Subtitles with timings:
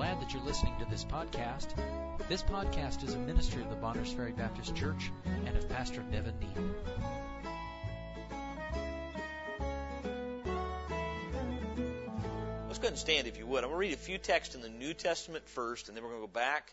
[0.00, 1.68] glad that you're listening to this podcast.
[2.26, 5.12] This podcast is a ministry of the Bonners Ferry Baptist Church
[5.44, 6.70] and of Pastor Nevin Neal.
[12.66, 13.62] Let's go ahead and stand if you would.
[13.62, 16.08] I'm going to read a few texts in the New Testament first, and then we're
[16.08, 16.72] going to go back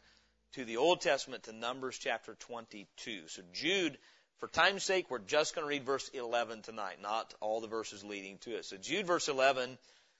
[0.53, 3.23] to the Old Testament to Numbers chapter 22.
[3.27, 3.97] So, Jude,
[4.37, 8.05] for time's sake, we're just going to read verse 11 tonight, not all the verses
[8.05, 8.63] leading to it.
[8.63, 9.77] So, Jude, verse 11.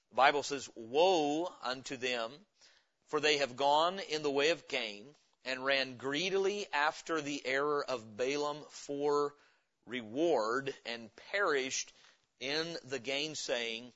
[0.10, 2.31] The Bible says, Woe unto them
[3.07, 5.05] for they have gone in the way of Cain
[5.45, 9.33] and ran greedily after the error of Balaam for
[9.85, 11.93] reward and perished
[12.41, 13.93] in the gainsaying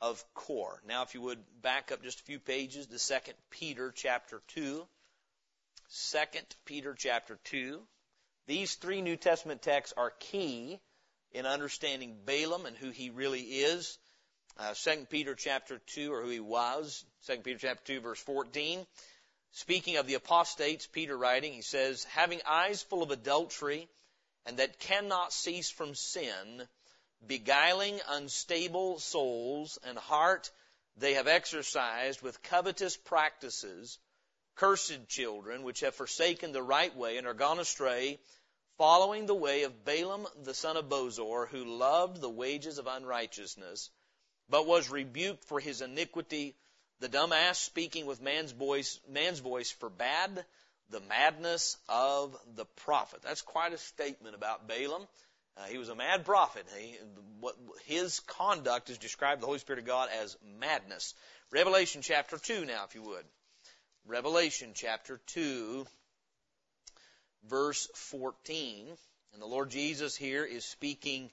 [0.00, 0.80] of Core.
[0.86, 4.86] Now, if you would back up just a few pages to 2 Peter chapter 2.
[6.12, 6.18] 2
[6.64, 7.80] Peter chapter 2.
[8.46, 10.78] These three New Testament texts are key
[11.32, 13.98] in understanding Balaam and who he really is
[14.58, 14.72] uh,
[15.10, 18.86] Peter chapter 2, or who he was, Second Peter chapter 2, verse 14.
[19.52, 23.88] Speaking of the apostates, Peter writing, he says, having eyes full of adultery
[24.44, 26.62] and that cannot cease from sin,
[27.26, 30.50] beguiling unstable souls and heart
[30.98, 33.98] they have exercised with covetous practices,
[34.56, 38.18] cursed children, which have forsaken the right way and are gone astray,
[38.78, 43.90] following the way of Balaam the son of Bosor, who loved the wages of unrighteousness,
[44.48, 46.54] but was rebuked for his iniquity.
[47.00, 50.44] The dumb ass speaking with man's voice, man's voice forbade
[50.90, 53.20] the madness of the prophet.
[53.22, 55.06] That's quite a statement about Balaam.
[55.56, 56.64] Uh, he was a mad prophet.
[56.78, 56.96] He,
[57.40, 61.14] what, his conduct is described the Holy Spirit of God as madness.
[61.50, 63.24] Revelation chapter 2 now, if you would.
[64.06, 65.86] Revelation chapter 2,
[67.48, 68.86] verse 14.
[69.32, 71.30] And the Lord Jesus here is speaking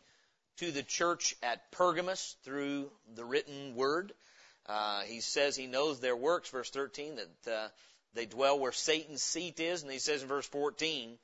[0.58, 4.12] to the church at Pergamos through the written word.
[4.68, 7.68] Uh, he says he knows their works, verse 13, that uh,
[8.14, 11.18] they dwell where Satan's seat is, and he says in verse 14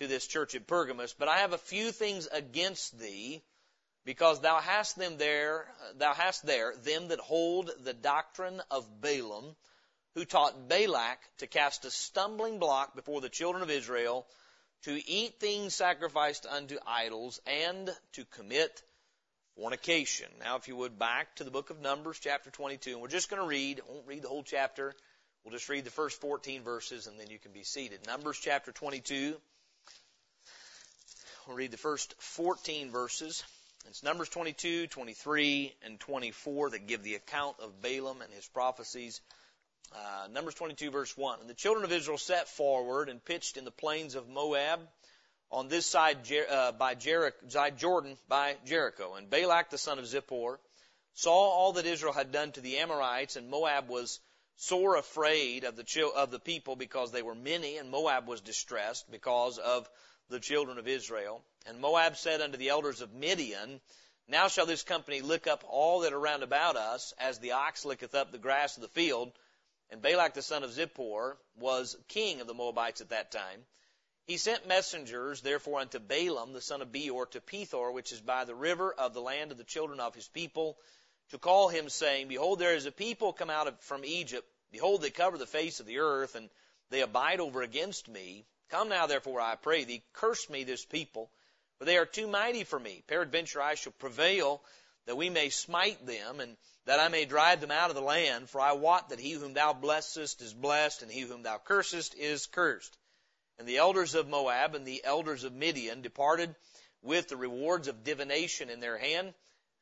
[0.00, 3.42] to this church at Pergamos, But I have a few things against thee,
[4.04, 5.66] because thou hast them there,
[5.98, 9.54] thou hast there them that hold the doctrine of Balaam,
[10.14, 14.26] who taught Balak to cast a stumbling block before the children of Israel,
[14.84, 18.82] to eat things sacrificed unto idols, and to commit
[19.56, 20.26] fornication.
[20.40, 23.30] Now, if you would, back to the book of Numbers, chapter 22, and we're just
[23.30, 24.92] going to read, I won't read the whole chapter.
[25.44, 28.00] We'll just read the first 14 verses and then you can be seated.
[28.06, 29.36] Numbers chapter 22.
[31.48, 33.42] We'll read the first 14 verses.
[33.88, 39.20] It's Numbers 22, 23, and 24 that give the account of Balaam and his prophecies
[39.94, 41.40] uh, Numbers 22 verse 1.
[41.40, 44.80] And the children of Israel set forward and pitched in the plains of Moab
[45.50, 49.14] on this side Jer- uh, by Jericho, side Jordan by Jericho.
[49.14, 50.58] And Balak the son of Zippor
[51.14, 54.20] saw all that Israel had done to the Amorites and Moab was
[54.56, 59.10] sore afraid of the of the people because they were many and Moab was distressed
[59.10, 59.88] because of
[60.30, 61.42] the children of Israel.
[61.66, 63.82] And Moab said unto the elders of Midian,
[64.26, 67.84] Now shall this company lick up all that are round about us as the ox
[67.84, 69.32] licketh up the grass of the field
[69.92, 73.60] and Balak the son of Zippor was king of the Moabites at that time.
[74.26, 78.46] He sent messengers, therefore, unto Balaam the son of Beor to Pethor, which is by
[78.46, 80.78] the river of the land of the children of his people,
[81.30, 84.48] to call him, saying, Behold, there is a people come out of, from Egypt.
[84.70, 86.48] Behold, they cover the face of the earth, and
[86.88, 88.46] they abide over against me.
[88.70, 91.30] Come now, therefore, I pray thee, curse me this people,
[91.78, 93.02] for they are too mighty for me.
[93.08, 94.62] Peradventure I shall prevail,
[95.04, 98.50] that we may smite them, and that I may drive them out of the land,
[98.50, 102.14] for I wot that he whom thou blessest is blessed, and he whom thou cursest
[102.16, 102.96] is cursed.
[103.58, 106.54] And the elders of Moab and the elders of Midian departed
[107.00, 109.32] with the rewards of divination in their hand,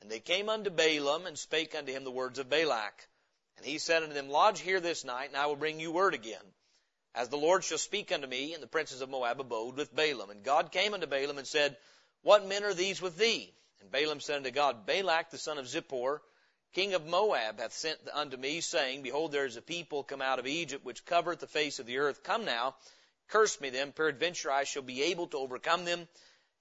[0.03, 3.09] and they came unto Balaam and spake unto him the words of Balak.
[3.57, 6.15] And he said unto them, Lodge here this night, and I will bring you word
[6.15, 6.43] again.
[7.15, 10.31] As the Lord shall speak unto me, and the princes of Moab abode with Balaam.
[10.31, 11.77] And God came unto Balaam and said,
[12.23, 13.53] What men are these with thee?
[13.81, 16.19] And Balaam said unto God, Balak the son of Zippor,
[16.73, 20.39] king of Moab hath sent unto me, saying, Behold, there is a people come out
[20.39, 22.23] of Egypt which covereth the face of the earth.
[22.23, 22.75] Come now,
[23.29, 26.07] curse me them, peradventure I shall be able to overcome them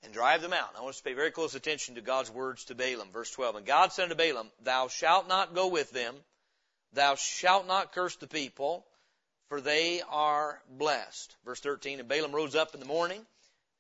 [0.03, 0.69] and drive them out.
[0.69, 3.29] And I want us to pay very close attention to God's words to Balaam, verse
[3.31, 3.57] 12.
[3.57, 6.15] And God said unto Balaam, Thou shalt not go with them,
[6.94, 8.85] thou shalt not curse the people,
[9.50, 11.35] for they are blessed.
[11.45, 13.19] Verse 13, And Balaam rose up in the morning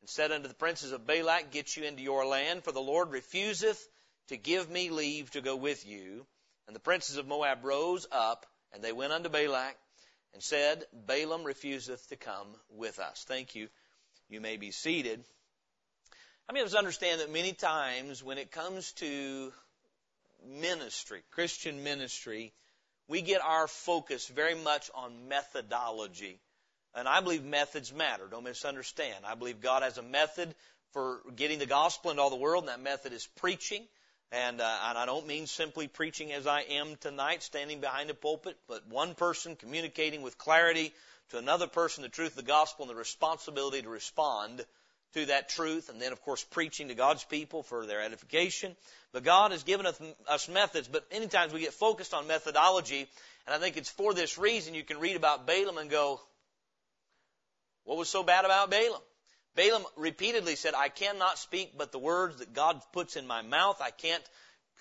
[0.01, 3.11] and said unto the princes of Balak, Get you into your land, for the Lord
[3.11, 3.87] refuseth
[4.29, 6.25] to give me leave to go with you.
[6.67, 9.75] And the princes of Moab rose up, and they went unto Balak,
[10.33, 13.25] and said, Balaam refuseth to come with us.
[13.27, 13.67] Thank you.
[14.29, 15.23] You may be seated.
[16.47, 19.51] I mean, let us understand that many times when it comes to
[20.47, 22.53] ministry, Christian ministry,
[23.07, 26.39] we get our focus very much on methodology.
[26.93, 28.27] And I believe methods matter.
[28.29, 29.25] Don't misunderstand.
[29.25, 30.53] I believe God has a method
[30.91, 33.83] for getting the gospel into all the world, and that method is preaching.
[34.31, 38.13] And, uh, and I don't mean simply preaching as I am tonight, standing behind a
[38.13, 40.93] pulpit, but one person communicating with clarity
[41.29, 44.63] to another person the truth of the gospel and the responsibility to respond
[45.15, 48.75] to that truth, and then of course preaching to God's people for their edification.
[49.11, 49.87] But God has given
[50.27, 53.07] us methods, but many times we get focused on methodology,
[53.47, 56.21] and I think it's for this reason you can read about Balaam and go,
[57.85, 59.01] what was so bad about Balaam?
[59.59, 63.81] Balaam repeatedly said, I cannot speak but the words that God puts in my mouth.
[63.81, 64.23] I can't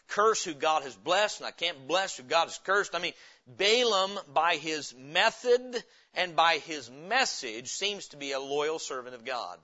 [0.07, 2.95] curse who God has blessed, and I can't bless who God has cursed.
[2.95, 3.15] I mean,
[3.49, 5.83] Balaam, by his method
[6.15, 9.59] and by his message, seems to be a loyal servant of God.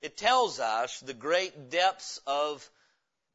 [0.00, 2.66] It tells us the great depths of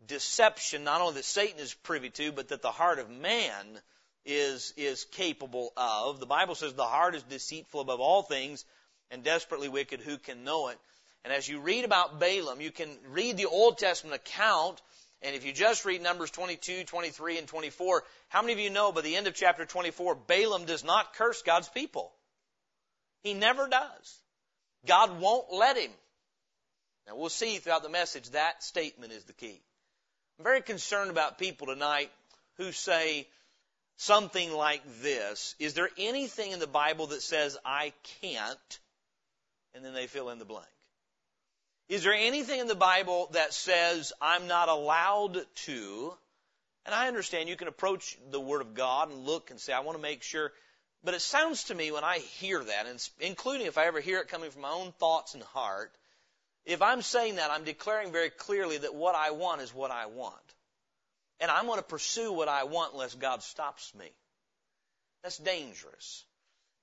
[0.08, 3.80] deception, not only that Satan is privy to, but that the heart of man
[4.25, 6.20] is, is capable of.
[6.20, 8.66] The Bible says the heart is deceitful above all things
[9.12, 10.00] and desperately wicked.
[10.00, 10.80] Who can know it?
[11.24, 14.81] And as you read about Balaam, you can read the Old Testament account.
[15.21, 18.92] And if you just read Numbers 22, 23, and 24, how many of you know
[18.92, 22.12] by the end of chapter 24, Balaam does not curse God's people?
[23.24, 24.21] He never does.
[24.86, 25.92] God won't let him.
[27.06, 29.62] Now we'll see throughout the message that statement is the key.
[30.38, 32.10] I'm very concerned about people tonight
[32.56, 33.27] who say
[33.98, 35.54] something like this.
[35.60, 37.92] Is there anything in the Bible that says I
[38.22, 38.80] can't?
[39.75, 40.65] And then they fill in the blank.
[41.89, 46.13] Is there anything in the Bible that says I'm not allowed to?
[46.86, 49.80] And I understand you can approach the Word of God and look and say, I
[49.80, 50.53] want to make sure.
[51.03, 54.19] But it sounds to me when I hear that, and including if I ever hear
[54.19, 55.91] it coming from my own thoughts and heart,
[56.63, 60.06] if I'm saying that, I'm declaring very clearly that what I want is what I
[60.06, 60.36] want.
[61.39, 64.09] And I'm going to pursue what I want unless God stops me.
[65.24, 66.24] That's dangerous.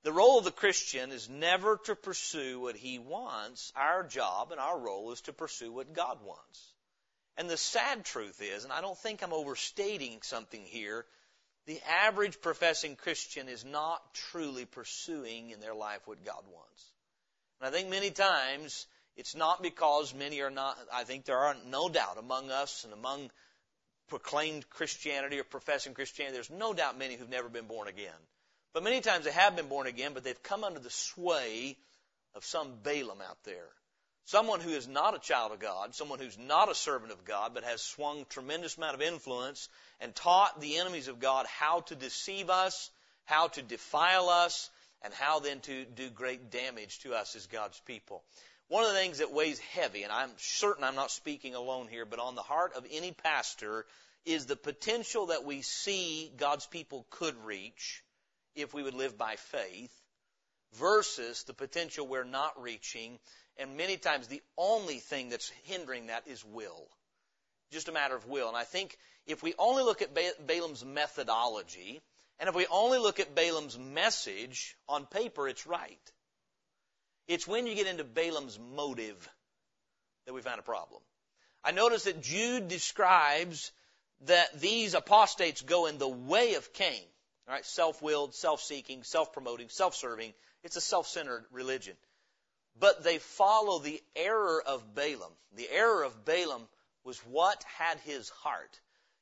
[0.07, 3.73] The role of the Christian is never to pursue what he wants.
[3.75, 6.65] Our job and our role is to pursue what God wants.
[7.37, 11.05] And the sad truth is, and I don't think I'm overstating something here,
[11.67, 16.85] the average professing Christian is not truly pursuing in their life what God wants.
[17.61, 18.87] And I think many times
[19.17, 22.93] it's not because many are not, I think there are no doubt among us and
[22.93, 23.29] among
[24.07, 28.23] proclaimed Christianity or professing Christianity, there's no doubt many who've never been born again.
[28.77, 31.79] But many times they have been born again, but they've come under the sway
[32.35, 33.71] of some Balaam out there.
[34.27, 37.55] Someone who is not a child of God, someone who's not a servant of God,
[37.55, 41.95] but has swung tremendous amount of influence and taught the enemies of God how to
[41.95, 42.91] deceive us,
[43.25, 44.69] how to defile us,
[45.01, 48.23] and how then to do great damage to us as God's people.
[48.69, 52.05] One of the things that weighs heavy, and I'm certain I'm not speaking alone here,
[52.05, 53.87] but on the heart of any pastor
[54.27, 58.03] is the potential that we see God's people could reach
[58.57, 59.93] if we would live by faith
[60.79, 63.19] versus the potential we're not reaching.
[63.59, 66.87] And many times the only thing that's hindering that is will.
[67.71, 68.49] Just a matter of will.
[68.49, 70.15] And I think if we only look at
[70.47, 72.01] Balaam's methodology,
[72.41, 75.99] and if we only look at Balaam's message on paper, it's right.
[77.29, 79.29] It's when you get into Balaam's motive
[80.27, 81.01] that we find a problem.
[81.65, 83.73] I notice that Jude describes
[84.27, 87.03] that these apostates go in the way of Cain.
[87.49, 90.35] All right, self-willed, self-seeking, self-promoting, self-serving.
[90.65, 91.95] It's a self-centered religion.
[92.79, 95.33] But they follow the error of Balaam.
[95.55, 96.67] The error of Balaam
[97.05, 98.79] was what had his heart.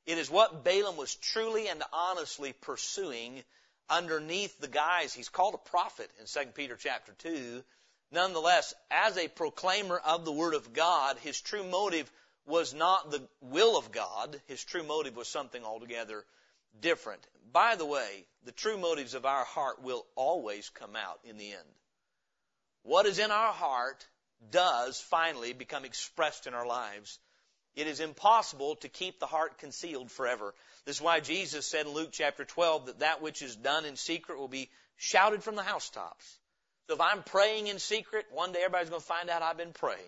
[0.07, 3.43] It is what Balaam was truly and honestly pursuing
[3.91, 7.63] underneath the guise he's called a prophet in 2 Peter chapter 2.
[8.11, 12.11] Nonetheless, as a proclaimer of the word of God, his true motive
[12.47, 14.41] was not the will of God.
[14.47, 16.25] His true motive was something altogether
[16.81, 17.23] different.
[17.53, 21.51] By the way, the true motives of our heart will always come out in the
[21.53, 21.63] end.
[22.83, 24.07] What is in our heart
[24.51, 27.19] does finally become expressed in our lives.
[27.77, 30.55] It is impossible to keep the heart concealed forever.
[30.85, 33.97] This is why Jesus said in Luke chapter 12 that that which is done in
[33.97, 36.39] secret will be shouted from the housetops.
[36.89, 39.73] So if I'm praying in secret, one day everybody's going to find out I've been
[39.73, 39.99] praying.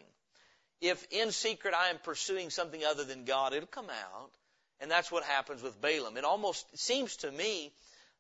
[0.83, 4.31] If in secret I am pursuing something other than God, it'll come out.
[4.81, 6.17] And that's what happens with Balaam.
[6.17, 7.73] It almost seems to me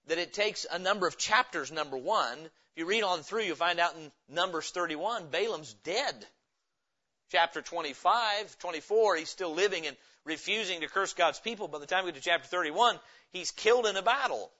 [0.06, 2.38] that it takes a number of chapters, number one.
[2.38, 6.14] If you read on through, you find out in Numbers 31, Balaam's dead.
[7.30, 11.68] Chapter 25, 24, he's still living and refusing to curse God's people.
[11.68, 12.98] By the time we get to chapter 31,
[13.30, 14.50] he's killed in a battle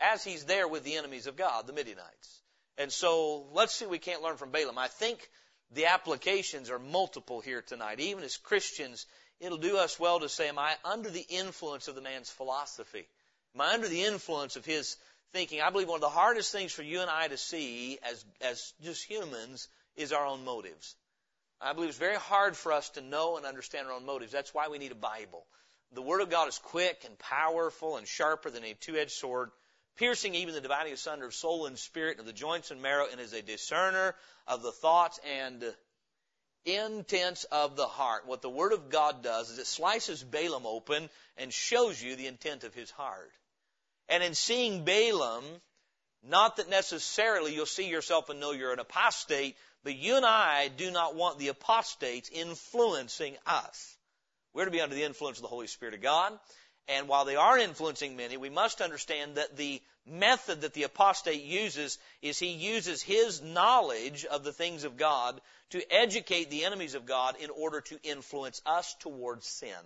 [0.00, 2.42] as he's there with the enemies of God, the Midianites.
[2.78, 4.78] And so let's see we can't learn from Balaam.
[4.78, 5.28] I think
[5.72, 7.98] the applications are multiple here tonight.
[7.98, 9.04] Even as Christians,
[9.40, 13.06] it'll do us well to say, am I under the influence of the man's philosophy?
[13.54, 14.96] Am I under the influence of his
[15.32, 15.60] thinking?
[15.60, 18.72] I believe one of the hardest things for you and I to see as, as
[18.82, 20.96] just humans is our own motives.
[21.60, 24.30] I believe it's very hard for us to know and understand our own motives.
[24.30, 25.44] That's why we need a Bible.
[25.92, 29.50] The Word of God is quick and powerful and sharper than a two-edged sword,
[29.96, 33.06] piercing even the dividing asunder of soul and spirit and of the joints and marrow,
[33.10, 34.14] and is a discerner
[34.46, 35.64] of the thoughts and
[36.64, 38.26] intents of the heart.
[38.26, 42.26] What the Word of God does is it slices Balaam open and shows you the
[42.26, 43.30] intent of his heart.
[44.08, 45.44] And in seeing Balaam,
[46.26, 50.68] not that necessarily you'll see yourself and know you're an apostate, but you and I
[50.68, 53.96] do not want the apostates influencing us.
[54.52, 56.38] We're to be under the influence of the Holy Spirit of God.
[56.88, 61.42] And while they are influencing many, we must understand that the method that the apostate
[61.42, 65.38] uses is he uses his knowledge of the things of God
[65.70, 69.84] to educate the enemies of God in order to influence us towards sin.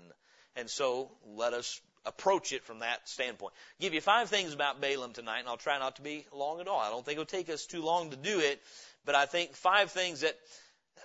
[0.54, 3.52] And so let us approach it from that standpoint.
[3.56, 6.60] I'll give you five things about Balaam tonight, and I'll try not to be long
[6.60, 6.78] at all.
[6.78, 8.62] I don't think it'll take us too long to do it,
[9.04, 10.38] but I think five things that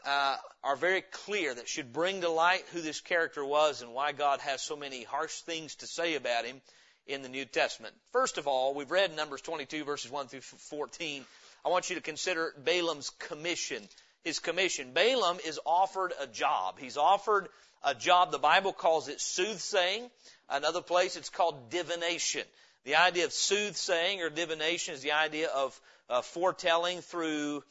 [0.08, 4.14] uh, are very clear that should bring to light who this character was and why
[4.14, 6.62] God has so many harsh things to say about him
[7.08, 7.94] in the New Testament.
[8.14, 11.26] First of all, we've read Numbers 22 verses 1 through 14.
[11.66, 13.84] I want you to consider Balaam's commission.
[14.24, 14.94] His commission.
[14.94, 16.80] Balaam is offered a job.
[16.80, 17.50] He's offered
[17.84, 18.32] a job.
[18.32, 20.10] The Bible calls it soothsaying.
[20.50, 22.44] Another place it's called divination.
[22.86, 25.78] The idea of soothsaying or divination is the idea of
[26.10, 27.64] uh, foretelling through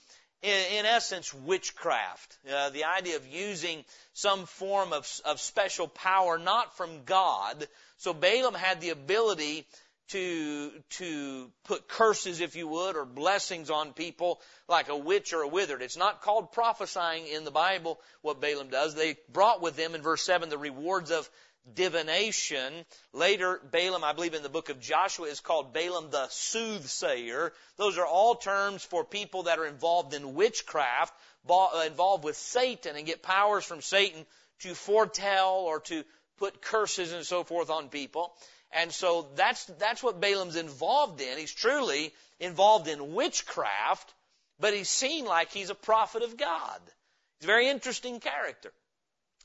[0.47, 2.39] in, in essence, witchcraft.
[2.53, 3.85] Uh, the idea of using
[4.15, 7.67] some form of, of special power, not from God.
[7.99, 9.67] So Balaam had the ability
[10.11, 15.43] to to put curses, if you would, or blessings on people like a witch or
[15.43, 15.83] a withered.
[15.83, 17.99] It's not called prophesying in the Bible.
[18.23, 21.29] What Balaam does, they brought with them in verse seven the rewards of
[21.75, 22.85] divination.
[23.13, 27.53] Later, Balaam, I believe in the book of Joshua, is called Balaam the soothsayer.
[27.77, 31.13] Those are all terms for people that are involved in witchcraft,
[31.49, 34.25] uh, involved with Satan and get powers from Satan
[34.61, 36.05] to foretell or to
[36.39, 38.33] put curses and so forth on people.
[38.73, 41.39] And so that's, that's what Balaam's involved in.
[41.39, 44.13] He's truly involved in witchcraft,
[44.61, 46.81] but he's seen like he's a prophet of God.
[47.39, 48.73] He's a very interesting character.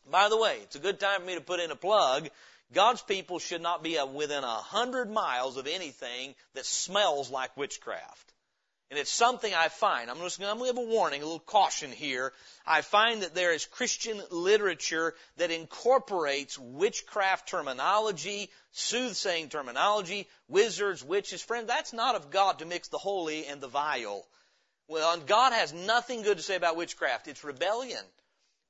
[0.09, 2.29] By the way, it's a good time for me to put in a plug.
[2.73, 8.33] God's people should not be within a hundred miles of anything that smells like witchcraft.
[8.89, 10.09] And it's something I find.
[10.09, 12.33] I'm just going to give a warning, a little caution here.
[12.65, 21.41] I find that there is Christian literature that incorporates witchcraft terminology, soothsaying terminology, wizards, witches,
[21.41, 21.67] friends.
[21.67, 24.25] That's not of God to mix the holy and the vile.
[24.89, 27.29] Well, and God has nothing good to say about witchcraft.
[27.29, 28.03] It's rebellion.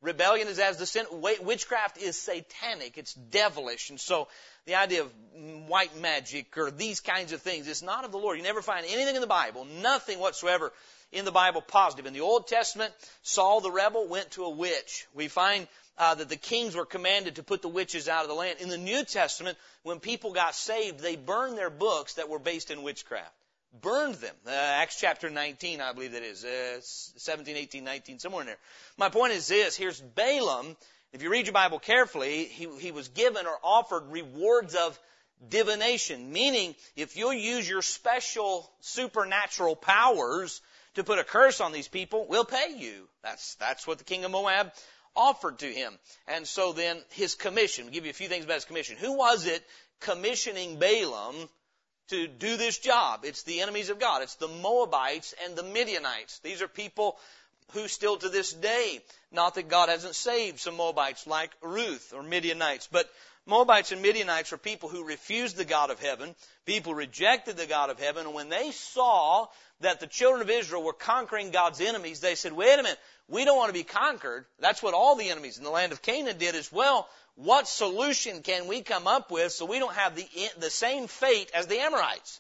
[0.02, 1.06] Rebellion is as the sin.
[1.12, 2.98] Witchcraft is satanic.
[2.98, 3.92] It's devilish.
[3.92, 4.28] And so
[4.66, 5.14] the idea of
[5.68, 8.38] white magic or these kinds of things, it's not of the Lord.
[8.38, 10.74] You never find anything in the Bible, nothing whatsoever
[11.12, 12.08] in the Bible positive.
[12.08, 15.06] In the Old Testament, Saul the rebel went to a witch.
[15.14, 15.68] We find
[16.00, 18.60] uh, that the kings were commanded to put the witches out of the land.
[18.60, 22.72] In the New Testament, when people got saved, they burned their books that were based
[22.72, 23.32] in witchcraft
[23.80, 24.36] burned them.
[24.46, 26.44] Uh, Acts chapter 19, I believe that is.
[26.44, 28.58] Uh, 17, 18, 19, somewhere in there.
[28.98, 29.76] My point is this.
[29.76, 30.76] Here's Balaam.
[31.14, 34.98] If you read your Bible carefully, he, he was given or offered rewards of
[35.50, 40.62] divination, meaning if you'll use your special supernatural powers
[40.94, 43.08] to put a curse on these people, we'll pay you.
[43.24, 44.72] That's, that's what the king of Moab
[45.16, 45.94] offered to him.
[46.28, 48.96] And so then his commission, I'll give you a few things about his commission.
[48.98, 49.64] Who was it
[50.00, 51.36] commissioning Balaam
[52.10, 53.22] to do this job.
[53.26, 54.22] It's the enemies of God.
[54.22, 56.40] It's the Moabites and the Midianites.
[56.40, 57.18] These are people
[57.74, 62.22] who still to this day, not that God hasn't saved some Moabites like Ruth or
[62.24, 63.10] Midianites, but
[63.48, 66.36] Moabites and Midianites were people who refused the God of heaven.
[66.66, 68.26] People rejected the God of heaven.
[68.28, 69.48] And when they saw
[69.80, 73.44] that the children of Israel were conquering God's enemies, they said, wait a minute, we
[73.46, 74.46] don't want to be conquered.
[74.60, 77.10] That's what all the enemies in the land of Canaan did as well.
[77.36, 80.26] What solution can we come up with so we don't have the,
[80.58, 82.40] the same fate as the Amorites?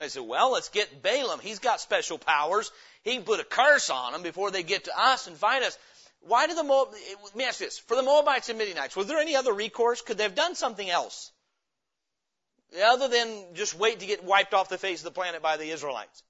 [0.00, 1.40] They said, well, let's get Balaam.
[1.40, 2.70] He's got special powers.
[3.02, 5.76] He can put a curse on them before they get to us and fight us.
[6.20, 9.06] Why did the Moab, eh, let me ask this, for the Moabites and Midianites, was
[9.06, 10.02] there any other recourse?
[10.02, 11.32] Could they have done something else?
[12.80, 15.70] Other than just wait to get wiped off the face of the planet by the
[15.70, 16.22] Israelites.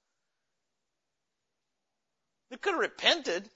[2.49, 3.49] They could have repented.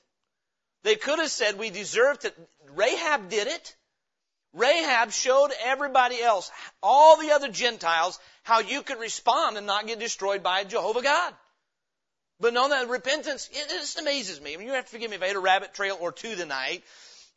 [0.83, 2.33] They could have said, we deserve to,
[2.69, 3.75] Rahab did it.
[4.51, 6.51] Rahab showed everybody else,
[6.83, 11.33] all the other Gentiles, how you could respond and not get destroyed by Jehovah God.
[12.43, 14.53] But no, that repentance, it just amazes me.
[14.53, 16.35] I mean, you have to forgive me if I hit a rabbit trail or two
[16.35, 16.83] tonight.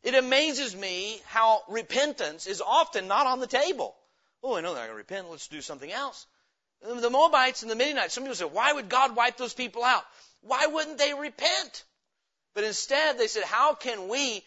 [0.03, 3.95] It amazes me how repentance is often not on the table.
[4.43, 5.29] Oh, I know they're going to repent.
[5.29, 6.25] Let's do something else.
[6.91, 9.81] Um, the Moabites and the Midianites, some people say, why would God wipe those people
[9.81, 10.03] out?
[10.41, 11.85] Why wouldn't they repent?
[12.53, 14.43] But instead, they said, how can we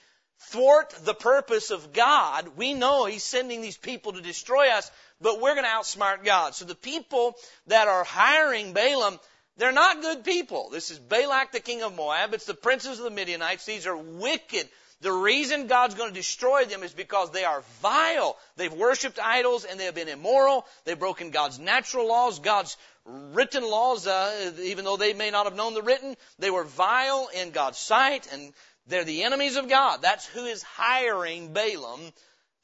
[0.50, 2.49] thwart the purpose of God?
[2.59, 4.90] We know He's sending these people to destroy us,
[5.23, 6.55] but we're going to outsmart God.
[6.55, 7.35] So the people
[7.69, 9.19] that are hiring Balaam
[9.61, 10.71] they're not good people.
[10.71, 12.33] This is Balak, the king of Moab.
[12.33, 13.67] It's the princes of the Midianites.
[13.67, 14.67] These are wicked.
[15.02, 18.38] The reason God's going to destroy them is because they are vile.
[18.57, 20.64] They've worshiped idols and they have been immoral.
[20.87, 25.57] They've broken God's natural laws, God's written laws, uh, even though they may not have
[25.57, 26.17] known the written.
[26.38, 28.55] They were vile in God's sight and
[28.87, 30.00] they're the enemies of God.
[30.00, 32.00] That's who is hiring Balaam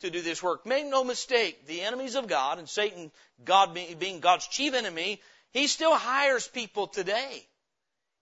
[0.00, 0.64] to do this work.
[0.64, 3.10] Make no mistake, the enemies of God and Satan,
[3.44, 5.20] God being God's chief enemy,
[5.52, 7.46] he still hires people today.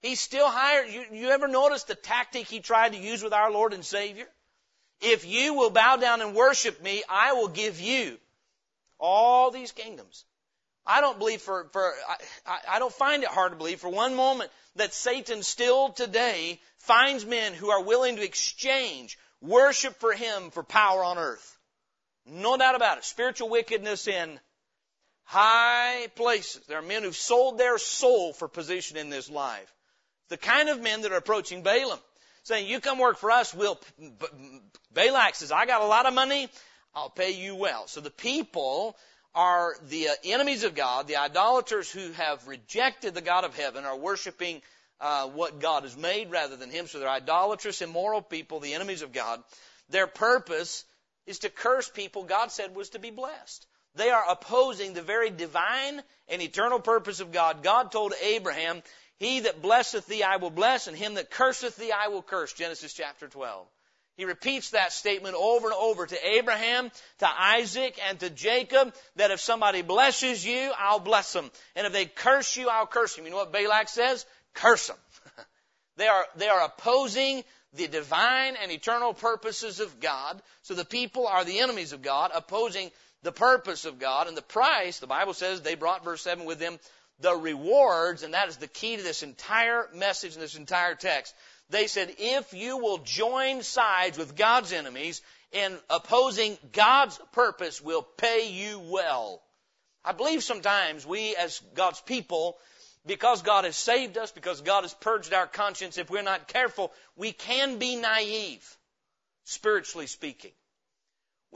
[0.02, 0.92] He still hires.
[0.92, 4.26] You, you ever notice the tactic he tried to use with our Lord and Savior?
[5.00, 8.18] If you will bow down and worship me, I will give you
[8.98, 10.24] all these kingdoms.
[10.86, 11.94] I don't believe for, for
[12.46, 16.60] I, I don't find it hard to believe for one moment that Satan still today
[16.76, 21.58] finds men who are willing to exchange worship for him for power on earth.
[22.26, 23.04] No doubt about it.
[23.04, 24.38] Spiritual wickedness in
[25.24, 26.60] high places.
[26.66, 29.72] There are men who've sold their soul for position in this life.
[30.28, 31.98] The kind of men that are approaching Balaam,
[32.44, 33.80] saying, "You come work for us." We'll.
[34.92, 36.48] Balak says, "I got a lot of money.
[36.94, 38.96] I'll pay you well." So the people
[39.34, 41.08] are the uh, enemies of God.
[41.08, 44.62] The idolaters who have rejected the God of heaven are worshiping.
[45.00, 46.86] Uh, what God has made rather than Him.
[46.86, 49.42] So they're idolatrous, immoral people, the enemies of God.
[49.90, 50.84] Their purpose
[51.26, 53.66] is to curse people God said was to be blessed.
[53.96, 57.62] They are opposing the very divine and eternal purpose of God.
[57.62, 58.82] God told Abraham,
[59.18, 62.52] He that blesseth thee I will bless, and him that curseth thee I will curse.
[62.52, 63.66] Genesis chapter 12.
[64.16, 69.32] He repeats that statement over and over to Abraham, to Isaac, and to Jacob that
[69.32, 71.50] if somebody blesses you, I'll bless them.
[71.74, 73.24] And if they curse you, I'll curse them.
[73.24, 74.24] You know what Balak says?
[74.54, 74.96] Curse them.
[75.96, 80.40] they are, they are opposing the divine and eternal purposes of God.
[80.62, 82.92] So the people are the enemies of God, opposing
[83.24, 86.58] the purpose of God and the price, the Bible says they brought, verse 7, with
[86.58, 86.78] them
[87.20, 91.34] the rewards, and that is the key to this entire message and this entire text.
[91.70, 98.02] They said, if you will join sides with God's enemies in opposing God's purpose, will
[98.02, 99.40] pay you well.
[100.04, 102.58] I believe sometimes we as God's people,
[103.06, 106.92] because God has saved us, because God has purged our conscience, if we're not careful,
[107.16, 108.62] we can be naive,
[109.44, 110.50] spiritually speaking.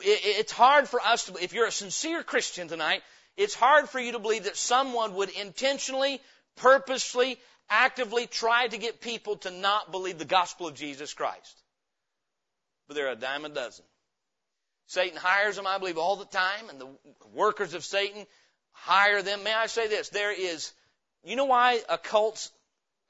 [0.03, 3.03] It's hard for us to, if you're a sincere Christian tonight,
[3.37, 6.21] it's hard for you to believe that someone would intentionally,
[6.57, 11.61] purposely, actively try to get people to not believe the gospel of Jesus Christ.
[12.87, 13.85] But there are a dime a dozen.
[14.87, 16.89] Satan hires them, I believe, all the time, and the
[17.35, 18.27] workers of Satan
[18.73, 19.43] hire them.
[19.43, 20.09] May I say this?
[20.09, 20.73] There is,
[21.25, 22.51] you know why occults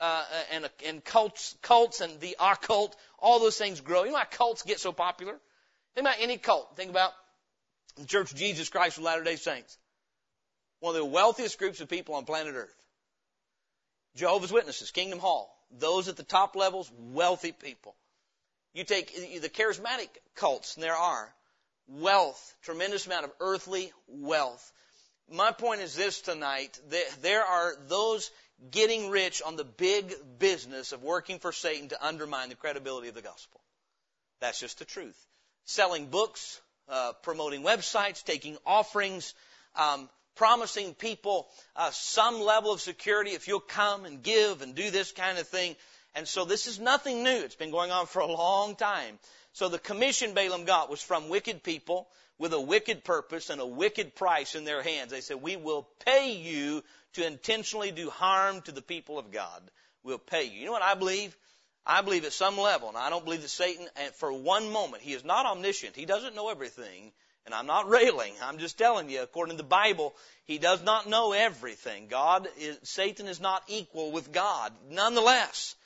[0.00, 4.00] uh, uh and, and cults, cults and the occult, all those things grow.
[4.02, 5.36] You know why cults get so popular?
[5.94, 6.76] Think about any cult.
[6.76, 7.12] Think about
[7.96, 9.78] the Church of Jesus Christ of Latter-day Saints.
[10.80, 12.74] One of the wealthiest groups of people on planet Earth.
[14.16, 15.54] Jehovah's Witnesses, Kingdom Hall.
[15.70, 17.94] Those at the top levels, wealthy people.
[18.74, 21.32] You take the charismatic cults, and there are
[21.88, 24.72] wealth, tremendous amount of earthly wealth.
[25.30, 28.30] My point is this tonight, that there are those
[28.70, 33.14] getting rich on the big business of working for Satan to undermine the credibility of
[33.14, 33.60] the gospel.
[34.40, 35.18] That's just the truth
[35.68, 39.34] selling books, uh, promoting websites, taking offerings,
[39.76, 44.90] um, promising people uh, some level of security if you'll come and give and do
[44.90, 45.76] this kind of thing.
[46.14, 47.38] And so this is nothing new.
[47.44, 49.18] It's been going on for a long time.
[49.52, 53.66] So the commission Balaam got was from wicked people with a wicked purpose and a
[53.66, 55.10] wicked price in their hands.
[55.10, 56.82] They said, we will pay you
[57.14, 59.62] to intentionally do harm to the people of God.
[60.02, 60.60] We'll pay you.
[60.60, 61.36] You know what I believe?
[61.86, 65.14] I believe at some level, and I don't believe that Satan, for one moment, he
[65.14, 65.96] is not omniscient.
[65.96, 67.12] He doesn't know everything.
[67.46, 68.34] And I'm not railing.
[68.42, 70.14] I'm just telling you, according to the Bible,
[70.44, 72.08] he does not know everything.
[72.08, 74.72] God is, Satan is not equal with God.
[74.90, 75.76] Nonetheless,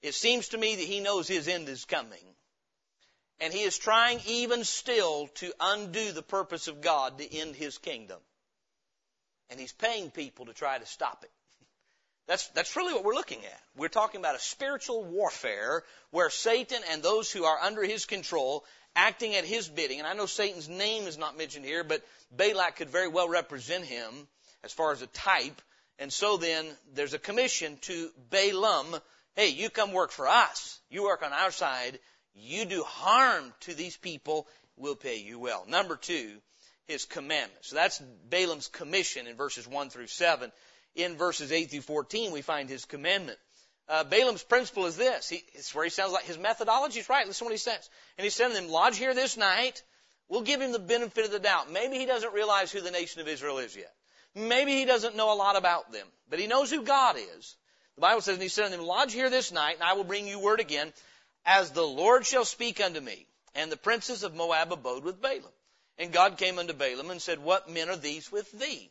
[0.00, 2.24] it seems to me that he knows his end is coming.
[3.40, 7.76] And he is trying even still to undo the purpose of God to end his
[7.76, 8.20] kingdom.
[9.50, 11.30] And he's paying people to try to stop it.
[12.26, 13.60] That's, that's really what we're looking at.
[13.76, 18.64] We're talking about a spiritual warfare where Satan and those who are under his control
[18.94, 22.76] acting at his bidding, and I know Satan's name is not mentioned here, but Balak
[22.76, 24.28] could very well represent him
[24.62, 25.60] as far as a type.
[25.98, 28.94] And so then there's a commission to Balaam,
[29.34, 30.78] hey, you come work for us.
[30.90, 31.98] You work on our side.
[32.34, 34.46] You do harm to these people.
[34.76, 35.64] We'll pay you well.
[35.66, 36.36] Number two,
[36.86, 37.68] his commandments.
[37.68, 40.52] So that's Balaam's commission in verses one through seven
[40.94, 43.38] in verses 8 through 14, we find his commandment.
[43.88, 45.28] Uh, Balaam's principle is this.
[45.28, 47.26] He, it's where he sounds like his methodology is right.
[47.26, 47.88] Listen to what he says.
[48.16, 49.82] And he's sending them, lodge here this night.
[50.28, 51.72] We'll give him the benefit of the doubt.
[51.72, 53.92] Maybe he doesn't realize who the nation of Israel is yet.
[54.34, 57.56] Maybe he doesn't know a lot about them, but he knows who God is.
[57.96, 60.04] The Bible says, and he said unto them, lodge here this night, and I will
[60.04, 60.90] bring you word again,
[61.44, 63.26] as the Lord shall speak unto me.
[63.54, 65.42] And the princes of Moab abode with Balaam.
[65.98, 68.90] And God came unto Balaam and said, What men are these with thee?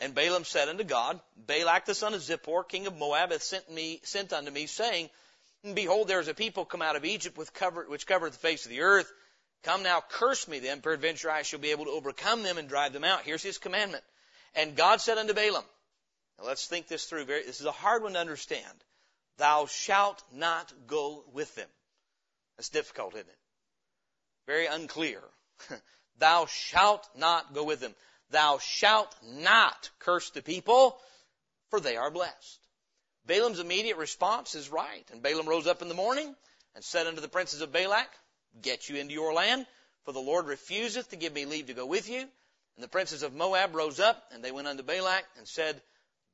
[0.00, 3.70] And Balaam said unto God, Balak the son of Zippor, king of Moab, hath sent
[3.70, 5.10] me, sent unto me, saying,
[5.74, 8.64] Behold, there is a people come out of Egypt with cover, which covereth the face
[8.64, 9.12] of the earth.
[9.62, 12.94] Come now, curse me then, peradventure I shall be able to overcome them and drive
[12.94, 13.24] them out.
[13.24, 14.02] Here's his commandment.
[14.54, 15.64] And God said unto Balaam,
[16.38, 17.26] now let's think this through.
[17.26, 18.64] Very, this is a hard one to understand.
[19.36, 21.68] Thou shalt not go with them.
[22.56, 23.38] That's difficult, isn't it?
[24.46, 25.20] Very unclear.
[26.18, 27.94] Thou shalt not go with them
[28.30, 30.96] thou shalt not curse the people,
[31.68, 32.58] for they are blessed.
[33.26, 35.06] Balaam's immediate response is right.
[35.12, 36.34] And Balaam rose up in the morning
[36.74, 38.08] and said unto the princes of Balak,
[38.62, 39.66] Get you into your land,
[40.04, 42.20] for the Lord refuseth to give me leave to go with you.
[42.20, 45.80] And the princes of Moab rose up, and they went unto Balak and said,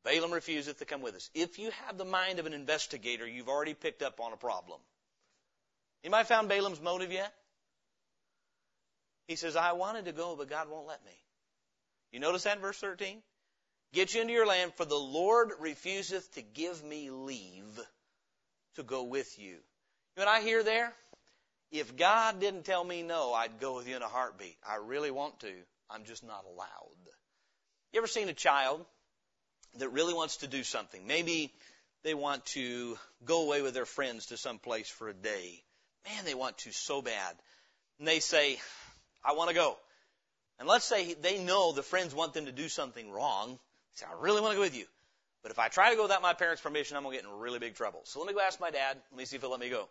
[0.04, 1.30] Balaam refuseth to come with us.
[1.34, 4.78] If you have the mind of an investigator, you've already picked up on a problem.
[6.04, 7.32] Anybody found Balaam's motive yet?
[9.26, 11.10] He says, I wanted to go, but God won't let me.
[12.16, 13.18] You notice that in verse 13?
[13.92, 17.78] Get you into your land, for the Lord refuseth to give me leave
[18.76, 19.58] to go with you.
[20.14, 20.94] what I hear there?
[21.70, 24.56] If God didn't tell me no, I'd go with you in a heartbeat.
[24.66, 25.52] I really want to.
[25.90, 26.70] I'm just not allowed.
[27.92, 28.82] You ever seen a child
[29.78, 31.06] that really wants to do something?
[31.06, 31.52] Maybe
[32.02, 35.62] they want to go away with their friends to some place for a day.
[36.08, 37.36] Man, they want to so bad.
[37.98, 38.58] And they say,
[39.22, 39.76] I want to go.
[40.58, 43.50] And let's say they know the friends want them to do something wrong.
[43.92, 44.86] They say, I really want to go with you.
[45.42, 47.38] But if I try to go without my parents' permission, I'm going to get in
[47.38, 48.00] really big trouble.
[48.04, 48.96] So let me go ask my dad.
[49.12, 49.88] Let me see if he'll let me go.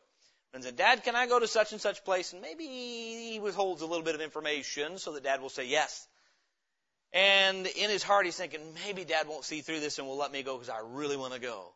[0.53, 2.31] And said, Dad, can I go to such and such place?
[2.33, 6.07] And maybe he withholds a little bit of information so that dad will say yes.
[7.13, 10.31] And in his heart, he's thinking, maybe dad won't see through this and will let
[10.31, 11.69] me go because I really want to go.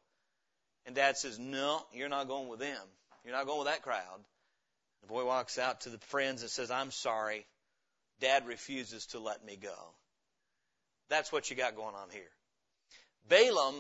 [0.85, 2.77] And dad says, no, you're not going with them.
[3.25, 4.23] You're not going with that crowd.
[5.01, 7.45] The boy walks out to the friends and says, I'm sorry.
[8.19, 9.75] Dad refuses to let me go.
[11.09, 12.29] That's what you got going on here.
[13.29, 13.75] Balaam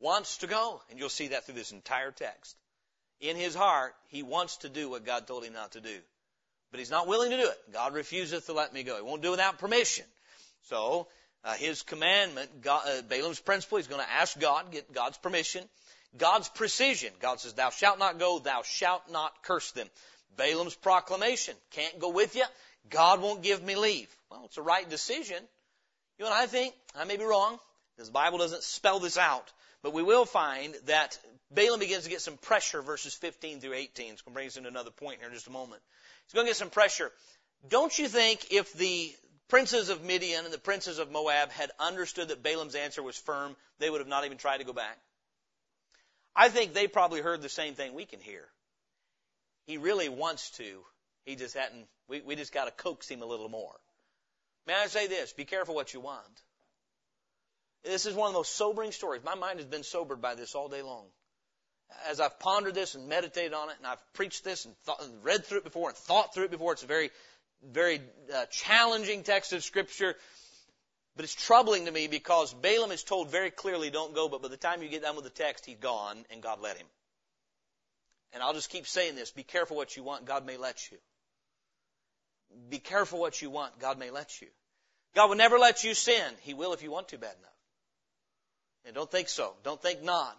[0.00, 2.56] wants to go, and you'll see that through this entire text.
[3.20, 5.96] In his heart, he wants to do what God told him not to do.
[6.70, 7.58] But he's not willing to do it.
[7.72, 8.96] God refuseth to let me go.
[8.96, 10.04] He won't do it without permission.
[10.62, 11.06] So,
[11.44, 15.64] uh, his commandment, God, uh, Balaam's principle, he's going to ask God, get God's permission.
[16.16, 17.12] God's precision.
[17.20, 19.88] God says, thou shalt not go, thou shalt not curse them.
[20.36, 22.44] Balaam's proclamation, can't go with you,
[22.90, 24.14] God won't give me leave.
[24.30, 25.38] Well, it's a right decision.
[26.18, 26.74] You know I think?
[26.96, 27.58] I may be wrong.
[27.96, 29.50] because the Bible doesn't spell this out.
[29.82, 31.18] But we will find that
[31.50, 34.12] Balaam begins to get some pressure, verses 15 through 18.
[34.12, 35.82] It's going to bring us into another point here in just a moment.
[36.26, 37.10] He's going to get some pressure.
[37.68, 39.12] Don't you think if the
[39.48, 43.56] princes of Midian and the princes of Moab had understood that Balaam's answer was firm,
[43.78, 44.98] they would have not even tried to go back?
[46.34, 48.44] I think they probably heard the same thing we can hear.
[49.66, 50.80] He really wants to,
[51.24, 53.72] he just hadn't, we, we just got to coax him a little more.
[54.66, 55.32] May I say this?
[55.32, 56.42] Be careful what you want.
[57.82, 59.22] This is one of the most sobering stories.
[59.24, 61.06] My mind has been sobered by this all day long.
[62.08, 65.44] As I've pondered this and meditated on it, and I've preached this and, thought, read
[65.46, 67.10] through it before and thought through it before, it's a very,
[67.66, 68.00] very
[68.34, 70.14] uh, challenging text of Scripture.
[71.16, 74.48] But it's troubling to me because Balaam is told very clearly, don't go, but by
[74.48, 76.86] the time you get done with the text, he's gone and God let him.
[78.34, 80.98] And I'll just keep saying this, be careful what you want, God may let you
[82.68, 83.78] be careful what you want.
[83.78, 84.48] God may let you.
[85.14, 86.32] God will never let you sin.
[86.42, 87.50] He will if you want to bad enough.
[88.86, 89.54] And don't think so.
[89.62, 90.36] Don't think not.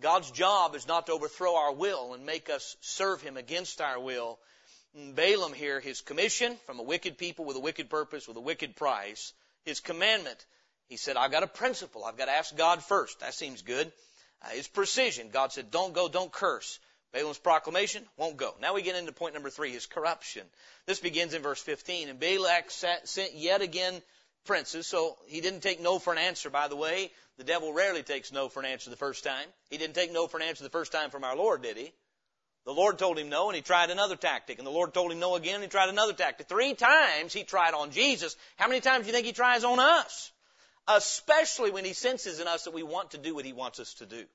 [0.00, 3.98] God's job is not to overthrow our will and make us serve Him against our
[3.98, 4.38] will.
[4.98, 8.40] Mm, Balaam here, his commission from a wicked people with a wicked purpose, with a
[8.42, 9.32] wicked price,
[9.64, 10.44] his commandment.
[10.88, 12.04] He said, I've got a principle.
[12.04, 13.20] I've got to ask God first.
[13.20, 13.90] That seems good.
[14.44, 15.30] Uh, his precision.
[15.32, 16.78] God said, don't go, don't curse.
[17.16, 18.54] Balaam's proclamation won't go.
[18.60, 20.46] Now we get into point number three, his corruption.
[20.84, 22.10] This begins in verse 15.
[22.10, 24.02] And Balak sat, sent yet again
[24.44, 24.86] princes.
[24.86, 27.10] So he didn't take no for an answer, by the way.
[27.38, 29.46] The devil rarely takes no for an answer the first time.
[29.70, 31.92] He didn't take no for an answer the first time from our Lord, did he?
[32.66, 34.58] The Lord told him no and he tried another tactic.
[34.58, 36.48] And the Lord told him no again and he tried another tactic.
[36.48, 38.36] Three times he tried on Jesus.
[38.56, 40.30] How many times do you think he tries on us?
[40.86, 43.94] Especially when he senses in us that we want to do what he wants us
[43.94, 44.26] to do.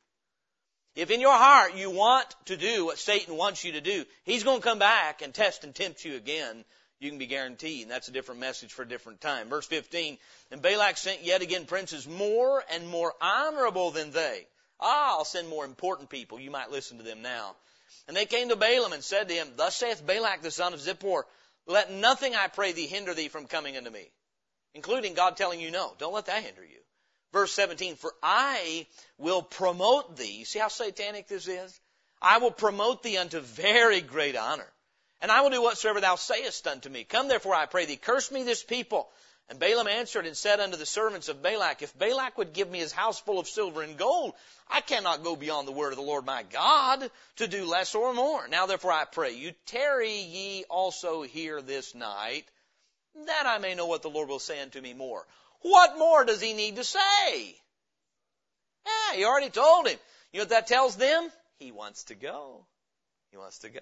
[0.95, 4.43] If in your heart you want to do what Satan wants you to do, he's
[4.43, 6.65] going to come back and test and tempt you again.
[6.99, 7.83] You can be guaranteed.
[7.83, 9.49] And that's a different message for a different time.
[9.49, 10.17] Verse 15.
[10.51, 14.47] And Balak sent yet again princes more and more honorable than they.
[14.79, 16.39] Ah, I'll send more important people.
[16.39, 17.55] You might listen to them now.
[18.07, 20.79] And they came to Balaam and said to him, Thus saith Balak the son of
[20.81, 21.23] Zippor,
[21.67, 24.11] Let nothing, I pray thee, hinder thee from coming unto me.
[24.73, 25.93] Including God telling you no.
[25.99, 26.80] Don't let that hinder you.
[27.31, 28.85] Verse 17, for I
[29.17, 30.43] will promote thee.
[30.43, 31.79] See how satanic this is?
[32.21, 34.67] I will promote thee unto very great honor.
[35.21, 37.03] And I will do whatsoever thou sayest unto me.
[37.03, 39.09] Come therefore, I pray thee, curse me this people.
[39.49, 42.79] And Balaam answered and said unto the servants of Balak, If Balak would give me
[42.79, 44.33] his house full of silver and gold,
[44.69, 48.13] I cannot go beyond the word of the Lord my God to do less or
[48.13, 48.47] more.
[48.47, 52.45] Now therefore I pray you, tarry ye also here this night,
[53.25, 55.25] that I may know what the Lord will say unto me more.
[55.61, 57.55] What more does he need to say?
[58.85, 59.97] Yeah, he already told him.
[60.31, 61.29] You know what that tells them?
[61.59, 62.65] He wants to go.
[63.29, 63.79] He wants to go.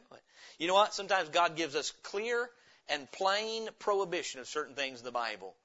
[0.58, 0.94] You know what?
[0.94, 2.50] Sometimes God gives us clear
[2.90, 5.56] and plain prohibition of certain things in the Bible.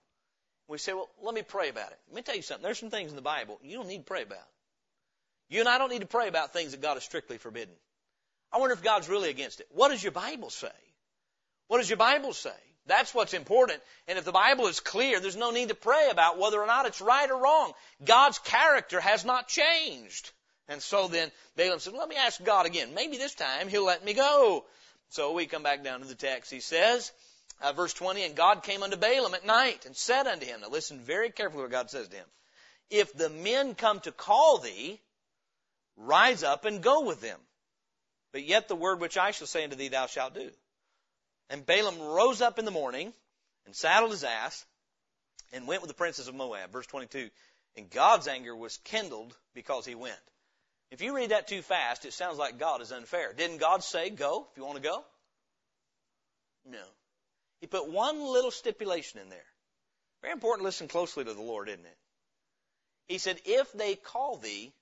[0.69, 1.99] We say, well, let me pray about it.
[2.09, 2.63] Let me tell you something.
[2.63, 4.47] There's some things in the Bible you don't need to pray about.
[5.51, 7.75] You and I don't need to pray about things that God has strictly forbidden.
[8.53, 9.67] I wonder if God's really against it.
[9.73, 10.69] What does your Bible say?
[11.67, 12.53] What does your Bible say?
[12.87, 13.81] That's what's important.
[14.07, 16.87] And if the Bible is clear, there's no need to pray about whether or not
[16.87, 17.73] it's right or wrong.
[18.05, 20.31] God's character has not changed.
[20.69, 22.95] And so then Balaam said, let me ask God again.
[22.95, 24.65] Maybe this time he'll let me go.
[25.11, 26.51] So we come back down to the text.
[26.51, 27.13] He says,
[27.63, 30.69] uh, verse 20, and God came unto Balaam at night and said unto him, now
[30.69, 32.27] listen very carefully what God says to him.
[32.91, 35.01] If the men come to call thee,
[35.97, 37.39] rise up and go with them.
[38.33, 40.51] But yet the word which I shall say unto thee thou shalt do.
[41.51, 43.13] And Balaam rose up in the morning
[43.67, 44.65] and saddled his ass
[45.53, 46.71] and went with the princes of Moab.
[46.73, 47.31] Verse 22.
[47.77, 50.17] And God's anger was kindled because he went.
[50.91, 53.33] If you read that too fast, it sounds like God is unfair.
[53.33, 55.05] Didn't God say, go if you want to go?
[56.65, 56.85] No.
[57.61, 59.45] He put one little stipulation in there.
[60.23, 61.99] Very important to listen closely to the Lord, isn't it?
[63.07, 64.73] He said, if they call thee,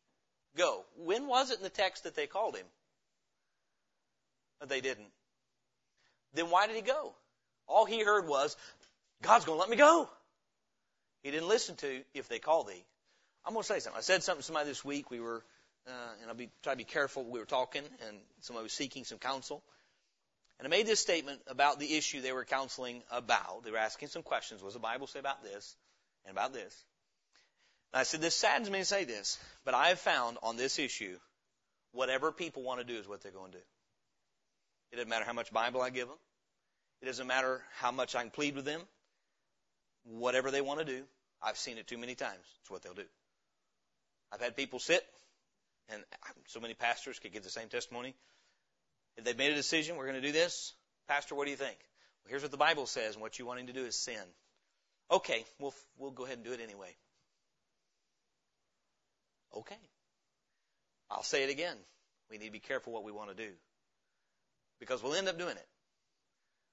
[0.56, 0.84] go.
[0.98, 2.66] When was it in the text that they called him?
[4.60, 5.08] But uh, they didn't
[6.34, 7.12] then why did he go?
[7.66, 8.56] All he heard was,
[9.22, 10.08] God's going to let me go.
[11.22, 12.84] He didn't listen to, if they call thee.
[13.44, 13.98] I'm going to say something.
[13.98, 15.10] I said something to somebody this week.
[15.10, 15.42] We were,
[15.86, 15.90] uh,
[16.20, 17.24] and I'll be, try to be careful.
[17.24, 19.62] We were talking, and somebody was seeking some counsel.
[20.58, 23.64] And I made this statement about the issue they were counseling about.
[23.64, 24.60] They were asking some questions.
[24.62, 25.76] What does the Bible say about this
[26.26, 26.84] and about this?
[27.92, 30.78] And I said, this saddens me to say this, but I have found on this
[30.78, 31.16] issue,
[31.92, 33.64] whatever people want to do is what they're going to do.
[34.92, 36.18] It doesn't matter how much Bible I give them.
[37.00, 38.82] It doesn't matter how much I can plead with them.
[40.04, 41.02] Whatever they want to do,
[41.42, 42.42] I've seen it too many times.
[42.60, 43.04] It's what they'll do.
[44.32, 45.04] I've had people sit,
[45.88, 46.02] and
[46.48, 48.14] so many pastors could give the same testimony.
[49.16, 50.74] If they've made a decision, we're going to do this.
[51.08, 51.76] Pastor, what do you think?
[52.24, 54.20] Well, here's what the Bible says, and what you want him to do is sin.
[55.10, 56.94] Okay, we'll we'll go ahead and do it anyway.
[59.54, 59.74] Okay.
[61.10, 61.76] I'll say it again.
[62.30, 63.50] We need to be careful what we want to do
[64.82, 65.66] because we'll end up doing it.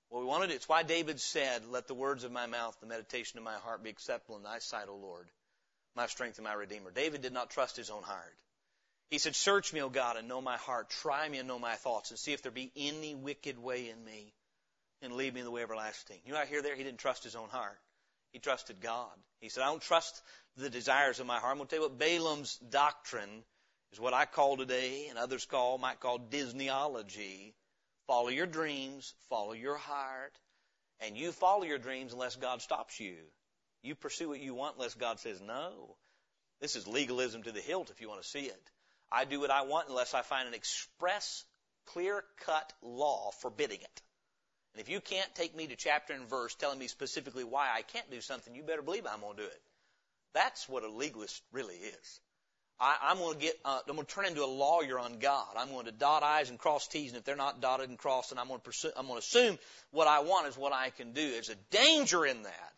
[0.09, 2.75] What we want to do, it's why David said, let the words of my mouth,
[2.81, 5.27] the meditation of my heart be acceptable in thy sight, O Lord,
[5.95, 6.89] my strength and my redeemer.
[6.89, 8.35] David did not trust his own heart.
[9.11, 10.89] He said, search me, O God, and know my heart.
[10.89, 14.03] Try me and know my thoughts and see if there be any wicked way in
[14.03, 14.33] me
[15.03, 16.17] and lead me in the way everlasting.
[16.25, 17.77] You know, I hear there, he didn't trust his own heart.
[18.33, 19.11] He trusted God.
[19.41, 20.19] He said, I don't trust
[20.57, 21.51] the desires of my heart.
[21.51, 23.43] I'm going to tell you what Balaam's doctrine
[23.91, 27.53] is what I call today and others call, might call Disneyology.
[28.09, 30.33] Follow your dreams, follow your heart,
[31.01, 33.15] and you follow your dreams unless God stops you.
[33.83, 35.95] You pursue what you want unless God says no.
[36.59, 38.71] This is legalism to the hilt if you want to see it.
[39.11, 41.45] I do what I want unless I find an express,
[41.85, 44.01] clear cut law forbidding it.
[44.73, 47.83] And if you can't take me to chapter and verse telling me specifically why I
[47.83, 49.61] can't do something, you better believe I'm going to do it.
[50.33, 52.19] That's what a legalist really is.
[52.81, 55.47] I, am going to get, uh, I'm going to turn into a lawyer on God.
[55.57, 58.29] I'm going to dot I's and cross T's, and if they're not dotted and crossed,
[58.29, 59.59] then I'm going to pursue, I'm going to assume
[59.91, 61.29] what I want is what I can do.
[61.31, 62.73] There's a danger in that.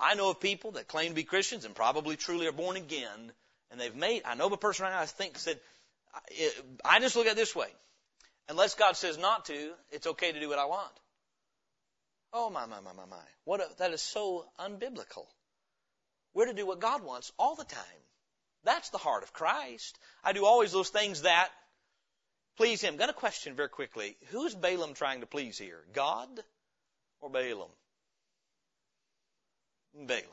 [0.00, 3.30] I know of people that claim to be Christians and probably truly are born again,
[3.70, 5.60] and they've made, I know of a person right now I think said,
[6.84, 7.68] I just look at it this way.
[8.48, 10.90] Unless God says not to, it's okay to do what I want.
[12.32, 13.16] Oh my, my, my, my, my.
[13.44, 15.26] What a, that is so unbiblical.
[16.34, 17.80] We're to do what God wants all the time.
[18.64, 19.98] That's the heart of Christ.
[20.24, 21.50] I do always those things that
[22.56, 22.96] please him.
[23.00, 24.16] i a question very quickly.
[24.30, 25.84] Who's Balaam trying to please here?
[25.92, 26.28] God
[27.20, 27.70] or Balaam?
[29.94, 30.24] Balaam.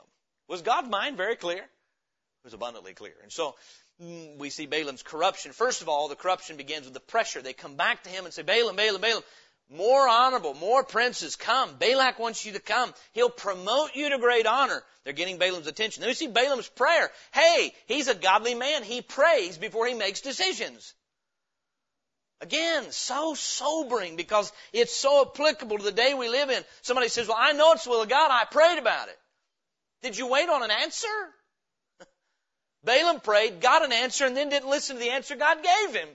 [0.48, 1.58] Was God's mind very clear?
[1.62, 3.16] It was abundantly clear.
[3.22, 3.56] And so
[4.02, 5.52] mm, we see Balaam's corruption.
[5.52, 7.42] First of all, the corruption begins with the pressure.
[7.42, 9.24] They come back to him and say, Balaam, Balaam, Balaam
[9.72, 11.74] more honorable, more princes, come.
[11.80, 12.94] Balak wants you to come.
[13.14, 14.84] He'll promote you to great honor.
[15.04, 16.02] They're getting Balaam's attention.
[16.02, 17.10] Then we see Balaam's prayer.
[17.32, 18.84] Hey, he's a godly man.
[18.84, 20.94] He prays before he makes decisions.
[22.42, 26.62] Again, so sobering because it's so applicable to the day we live in.
[26.82, 28.30] Somebody says, well, I know it's the will of God.
[28.32, 29.18] I prayed about it.
[30.02, 31.08] Did you wait on an answer?
[32.84, 36.10] Balaam prayed, got an answer, and then didn't listen to the answer God gave him.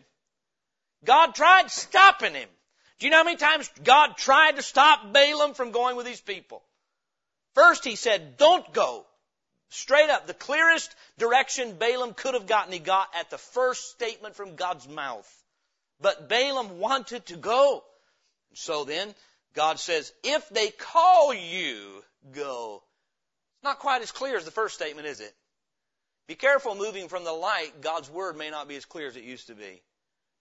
[1.05, 2.49] God tried stopping him.
[2.99, 6.21] Do you know how many times God tried to stop Balaam from going with these
[6.21, 6.63] people?
[7.55, 9.05] First, he said, don't go.
[9.69, 14.35] Straight up, the clearest direction Balaam could have gotten, he got at the first statement
[14.35, 15.31] from God's mouth.
[16.01, 17.83] But Balaam wanted to go.
[18.55, 19.15] So then,
[19.55, 22.83] God says, if they call you, go.
[23.57, 25.35] It's not quite as clear as the first statement, is it?
[26.29, 27.81] Be careful moving from the light.
[27.83, 29.83] God's word may not be as clear as it used to be.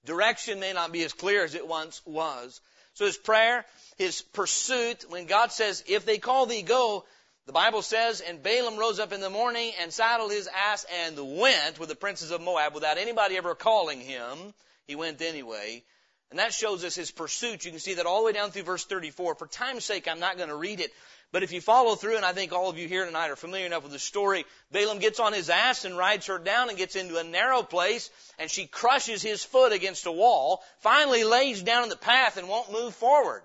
[0.06, 2.62] Direction may not be as clear as it once was.
[2.94, 3.66] So his prayer,
[3.98, 7.04] his pursuit, when God says, if they call thee, go,
[7.48, 11.38] the Bible says, and Balaam rose up in the morning and saddled his ass and
[11.38, 14.54] went with the princes of Moab without anybody ever calling him.
[14.88, 15.84] He went anyway.
[16.30, 17.66] And that shows us his pursuit.
[17.66, 19.36] You can see that all the way down through verse 34.
[19.36, 20.92] For time's sake, I'm not going to read it,
[21.32, 23.66] but if you follow through, and I think all of you here tonight are familiar
[23.66, 26.96] enough with the story, Balaam gets on his ass and rides her down and gets
[26.96, 28.10] into a narrow place,
[28.40, 32.48] and she crushes his foot against a wall, finally lays down in the path and
[32.50, 33.44] won't move forward.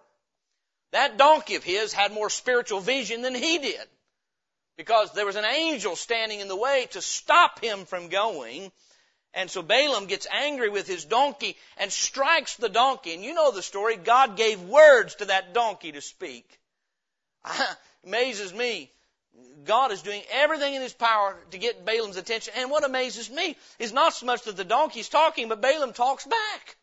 [0.93, 3.89] That donkey of his had more spiritual vision than he did.
[4.77, 8.73] Because there was an angel standing in the way to stop him from going.
[9.35, 13.13] And so Balaam gets angry with his donkey and strikes the donkey.
[13.13, 13.97] And you know the story.
[13.97, 16.60] God gave words to that donkey to speak.
[18.05, 18.91] amazes me.
[19.65, 22.53] God is doing everything in his power to get Balaam's attention.
[22.57, 26.27] And what amazes me is not so much that the donkey's talking, but Balaam talks
[26.27, 26.77] back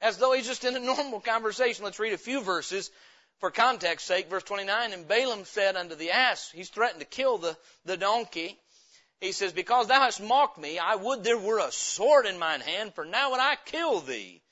[0.00, 1.84] as though he's just in a normal conversation.
[1.84, 2.90] Let's read a few verses
[3.38, 4.30] for context's sake.
[4.30, 8.58] Verse 29, and Balaam said unto the ass, he's threatened to kill the, the donkey.
[9.20, 12.60] He says, because thou hast mocked me, I would there were a sword in mine
[12.60, 14.42] hand, for now would I kill thee.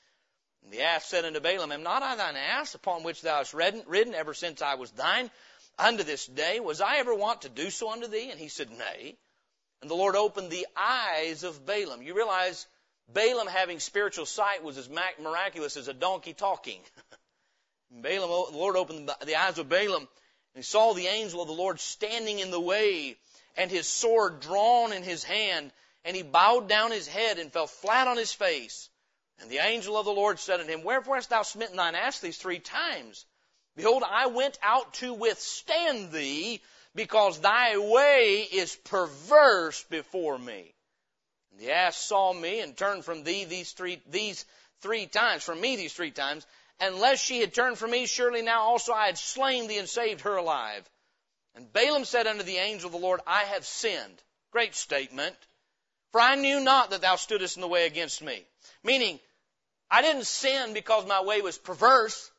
[0.63, 3.53] And the ass said unto Balaam, Am not I thine ass upon which thou hast
[3.53, 5.29] ridden, ridden ever since I was thine
[5.77, 6.59] unto this day?
[6.59, 8.29] Was I ever wont to do so unto thee?
[8.31, 9.17] And he said, Nay.
[9.81, 12.01] And the Lord opened the eyes of Balaam.
[12.01, 12.65] You realize
[13.09, 16.79] Balaam having spiritual sight was as miraculous as a donkey talking.
[17.91, 20.07] Balaam, the Lord opened the eyes of Balaam
[20.55, 23.17] and he saw the angel of the Lord standing in the way
[23.57, 25.71] and his sword drawn in his hand
[26.05, 28.89] and he bowed down his head and fell flat on his face
[29.39, 32.19] and the angel of the Lord said unto him, Wherefore hast thou smitten thine ass
[32.19, 33.25] these three times?
[33.75, 36.61] Behold, I went out to withstand thee,
[36.95, 40.75] because thy way is perverse before me.
[41.51, 44.45] And the ass saw me and turned from thee these three, these
[44.81, 46.45] three times, from me these three times.
[46.79, 50.21] Unless she had turned from me, surely now also I had slain thee and saved
[50.21, 50.87] her alive.
[51.55, 54.21] And Balaam said unto the angel of the Lord, I have sinned.
[54.51, 55.35] Great statement.
[56.13, 58.45] For I knew not that thou stoodest in the way against me.
[58.83, 59.19] Meaning,
[59.89, 62.29] I didn't sin because my way was perverse.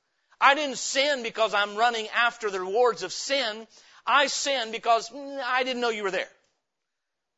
[0.40, 3.66] I didn't sin because I'm running after the rewards of sin.
[4.06, 6.28] I sinned because mm, I didn't know you were there.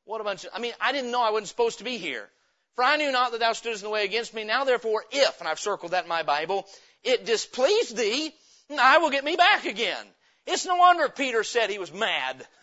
[0.05, 2.29] What a bunch of, I mean, I didn't know I wasn't supposed to be here.
[2.75, 4.45] For I knew not that thou stoodest in the way against me.
[4.45, 6.67] Now therefore, if, and I've circled that in my Bible,
[7.03, 8.31] it displeased thee,
[8.79, 10.05] I will get me back again.
[10.47, 12.47] It's no wonder Peter said he was mad.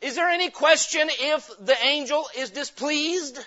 [0.00, 3.38] Is there any question if the angel is displeased?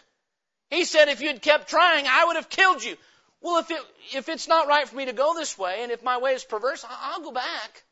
[0.70, 2.96] He said, if you had kept trying, I would have killed you.
[3.42, 3.82] Well, if, it,
[4.16, 6.44] if it's not right for me to go this way, and if my way is
[6.44, 7.84] perverse, I'll go back.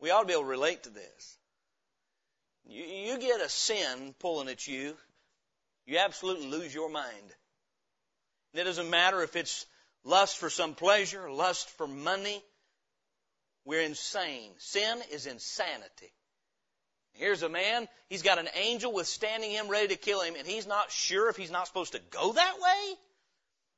[0.00, 1.36] We ought to be able to relate to this.
[2.68, 4.96] You, you get a sin pulling at you,
[5.86, 7.24] you absolutely lose your mind.
[8.52, 9.66] And it doesn't matter if it's
[10.04, 12.42] lust for some pleasure, lust for money,
[13.66, 14.50] we're insane.
[14.58, 16.12] Sin is insanity.
[17.14, 20.66] Here's a man, he's got an angel withstanding him, ready to kill him, and he's
[20.66, 22.94] not sure if he's not supposed to go that way?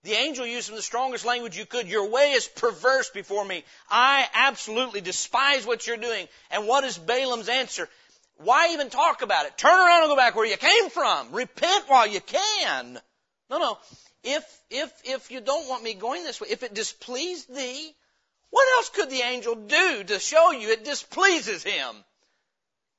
[0.03, 1.89] The angel used the strongest language you could.
[1.89, 3.65] Your way is perverse before me.
[3.89, 6.29] I absolutely despise what you're doing.
[6.51, 7.89] And what is Balaam's answer?
[8.39, 9.57] Why even talk about it?
[9.57, 11.33] Turn around and go back where you came from.
[11.33, 13.01] Repent while you can.
[13.51, 13.79] No, no.
[14.23, 17.95] If, if, if you don't want me going this way, if it displeased thee,
[18.51, 21.97] what else could the angel do to show you it displeases him?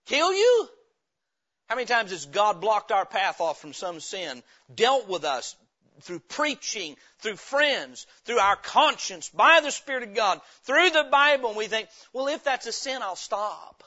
[0.06, 0.68] Kill you?
[1.68, 4.43] How many times has God blocked our path off from some sin,
[4.74, 5.56] dealt with us
[6.02, 11.50] through preaching, through friends, through our conscience, by the Spirit of God, through the Bible,
[11.50, 13.84] and we think, well, if that's a sin, I'll stop.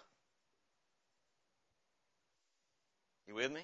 [3.27, 3.63] You with me?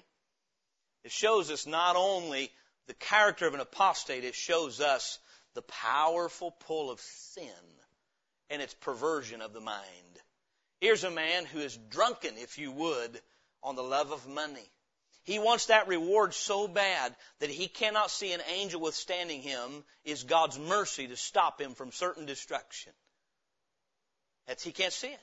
[1.03, 2.49] It shows us not only
[2.87, 5.19] the character of an apostate, it shows us
[5.53, 7.47] the powerful pull of sin
[8.49, 9.83] and it's perversion of the mind.
[10.81, 13.19] Here's a man who is drunken, if you would,
[13.63, 14.67] on the love of money.
[15.23, 20.23] He wants that reward so bad that he cannot see an angel withstanding him is
[20.23, 22.93] God's mercy to stop him from certain destruction.
[24.47, 25.19] That's, he can't see it.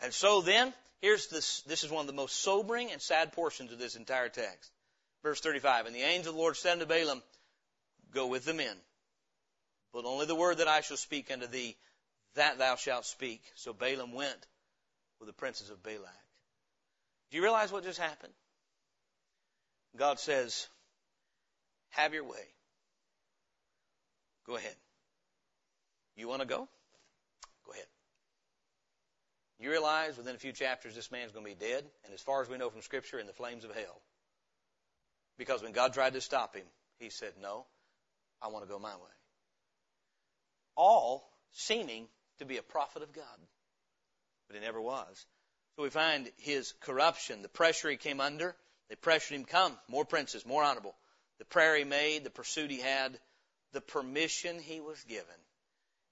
[0.00, 3.70] And so then, here's this, this is one of the most sobering and sad portions
[3.70, 4.72] of this entire text.
[5.22, 7.22] Verse 35, And the angel of the Lord said unto Balaam,
[8.14, 8.74] Go with the men,
[9.92, 11.76] but only the word that I shall speak unto thee,
[12.38, 13.42] that thou shalt speak.
[13.54, 14.46] So Balaam went
[15.20, 16.24] with the princes of Balak.
[17.30, 18.32] Do you realize what just happened?
[19.96, 20.66] God says,
[21.90, 22.46] have your way.
[24.46, 24.74] Go ahead.
[26.16, 26.68] You want to go?
[27.66, 27.84] Go ahead.
[29.60, 32.40] You realize within a few chapters this man's going to be dead, and as far
[32.42, 34.00] as we know from Scripture, in the flames of hell.
[35.36, 36.64] Because when God tried to stop him,
[36.98, 37.66] he said, No,
[38.42, 39.16] I want to go my way.
[40.76, 42.06] All seeming
[42.38, 43.24] to be a prophet of God.
[44.48, 45.26] But he never was.
[45.76, 48.56] So we find his corruption, the pressure he came under.
[48.88, 50.94] They pressured him, come, more princes, more honorable.
[51.38, 53.18] The prayer he made, the pursuit he had,
[53.72, 55.26] the permission he was given.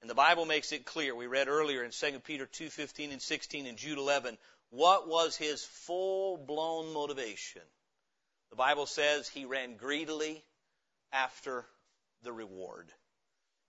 [0.03, 1.15] And the Bible makes it clear.
[1.17, 4.37] We read earlier in 2 Peter 2:15 and 16 and Jude 11
[4.71, 7.63] what was his full-blown motivation.
[8.51, 10.45] The Bible says he ran greedily
[11.13, 11.65] after
[12.23, 12.89] the reward.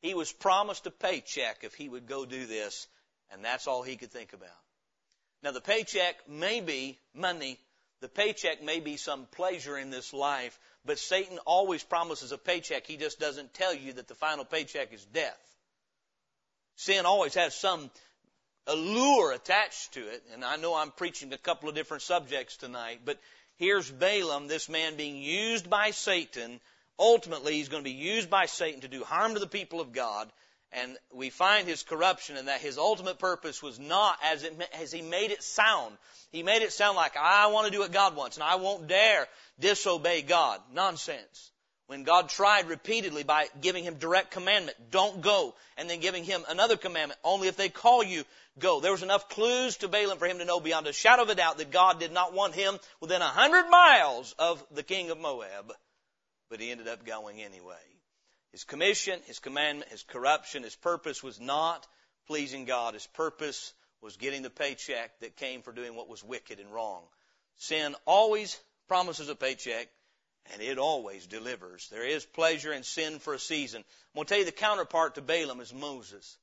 [0.01, 2.87] He was promised a paycheck if he would go do this,
[3.31, 4.49] and that's all he could think about.
[5.41, 7.59] Now the paycheck may be money.
[7.99, 12.85] The paycheck may be some pleasure in this life, but Satan always promises a paycheck.
[12.85, 15.39] He just doesn't tell you that the final paycheck is death.
[16.75, 17.89] Sin always has some
[18.67, 23.01] allure attached to it, and I know I'm preaching a couple of different subjects tonight,
[23.03, 23.19] but
[23.55, 26.59] here's Balaam, this man being used by Satan
[26.99, 29.93] ultimately he's going to be used by Satan to do harm to the people of
[29.93, 30.31] God.
[30.73, 34.91] And we find his corruption and that his ultimate purpose was not as, it, as
[34.91, 35.95] he made it sound.
[36.31, 38.87] He made it sound like, I want to do what God wants and I won't
[38.87, 39.27] dare
[39.59, 40.59] disobey God.
[40.73, 41.51] Nonsense.
[41.87, 46.43] When God tried repeatedly by giving him direct commandment, don't go, and then giving him
[46.49, 48.25] another commandment, only if they call you,
[48.59, 48.81] go.
[48.81, 51.35] There was enough clues to Balaam for him to know beyond a shadow of a
[51.35, 55.17] doubt that God did not want him within a hundred miles of the king of
[55.17, 55.71] Moab
[56.49, 57.75] but he ended up going anyway.
[58.51, 61.85] His commission, his commandment, his corruption, his purpose was not
[62.27, 62.93] pleasing God.
[62.93, 67.03] His purpose was getting the paycheck that came for doing what was wicked and wrong.
[67.57, 69.89] Sin always promises a paycheck
[70.53, 71.89] and it always delivers.
[71.89, 73.79] There is pleasure in sin for a season.
[73.81, 76.37] I'm going to tell you the counterpart to Balaam is Moses.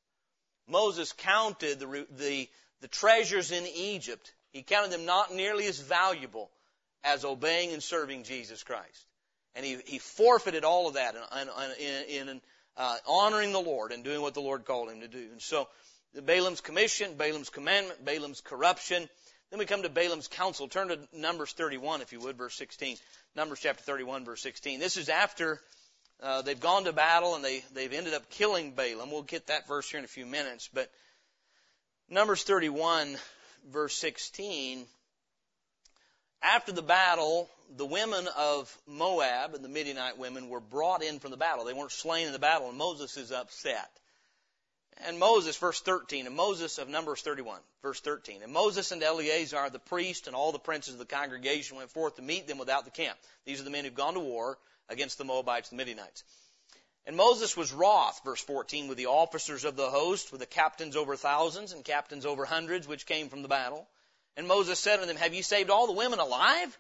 [0.69, 2.49] Moses counted the, the,
[2.83, 4.35] the treasures in Egypt.
[4.51, 6.51] He counted them not nearly as valuable
[7.03, 9.07] as obeying and serving Jesus Christ.
[9.55, 11.49] And he, he forfeited all of that in,
[12.13, 12.41] in, in
[12.77, 15.29] uh, honoring the Lord and doing what the Lord called him to do.
[15.31, 15.69] And so
[16.15, 19.09] Balaam's commission, Balaam's commandment, Balaam's corruption.
[19.51, 20.67] Then we come to Balaam's counsel.
[20.67, 22.97] Turn to Numbers 31, if you would, verse 16.
[23.37, 24.81] Numbers chapter 31, verse 16.
[24.81, 25.61] This is after
[26.21, 29.13] uh, they've gone to battle and they, they've ended up killing Balaam.
[29.13, 30.69] We'll get that verse here in a few minutes.
[30.75, 30.91] But
[32.11, 33.17] Numbers 31,
[33.71, 34.85] verse 16.
[36.43, 41.31] After the battle, the women of Moab and the Midianite women were brought in from
[41.31, 41.65] the battle.
[41.65, 43.91] They weren't slain in the battle, and Moses is upset.
[45.07, 49.69] And Moses, verse 13, and Moses of Numbers 31, verse 13, and Moses and Eleazar
[49.71, 52.85] the priest and all the princes of the congregation went forth to meet them without
[52.85, 53.19] the camp.
[53.45, 54.57] These are the men who've gone to war
[54.89, 56.23] against the Moabites and the Midianites.
[57.07, 60.95] And Moses was wroth, verse 14, with the officers of the host, with the captains
[60.97, 63.89] over thousands and captains over hundreds, which came from the battle.
[64.37, 66.79] And Moses said unto them, Have you saved all the women alive?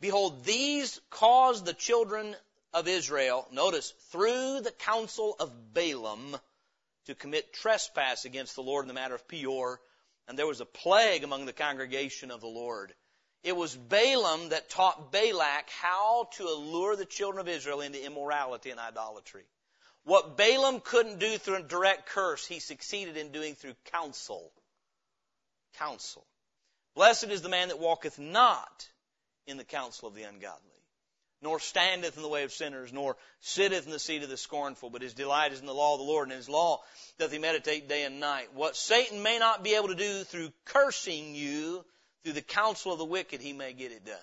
[0.00, 2.36] Behold, these caused the children
[2.74, 6.38] of Israel, notice, through the counsel of Balaam,
[7.06, 9.80] to commit trespass against the Lord in the matter of Peor,
[10.28, 12.94] and there was a plague among the congregation of the Lord.
[13.42, 18.70] It was Balaam that taught Balak how to allure the children of Israel into immorality
[18.72, 19.44] and idolatry.
[20.04, 24.52] What Balaam couldn't do through a direct curse, he succeeded in doing through counsel.
[25.74, 26.26] Counsel.
[26.94, 28.88] Blessed is the man that walketh not
[29.46, 30.62] in the counsel of the ungodly,
[31.40, 34.90] nor standeth in the way of sinners, nor sitteth in the seat of the scornful,
[34.90, 36.82] but his delight is in the law of the Lord, and in his law
[37.18, 38.52] doth he meditate day and night.
[38.54, 41.84] What Satan may not be able to do through cursing you,
[42.24, 44.16] through the counsel of the wicked, he may get it done.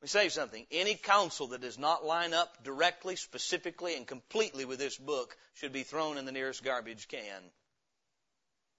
[0.00, 0.66] Let me say something.
[0.70, 5.72] Any counsel that does not line up directly, specifically, and completely with this book should
[5.72, 7.42] be thrown in the nearest garbage can.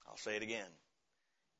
[0.07, 0.67] I'll say it again.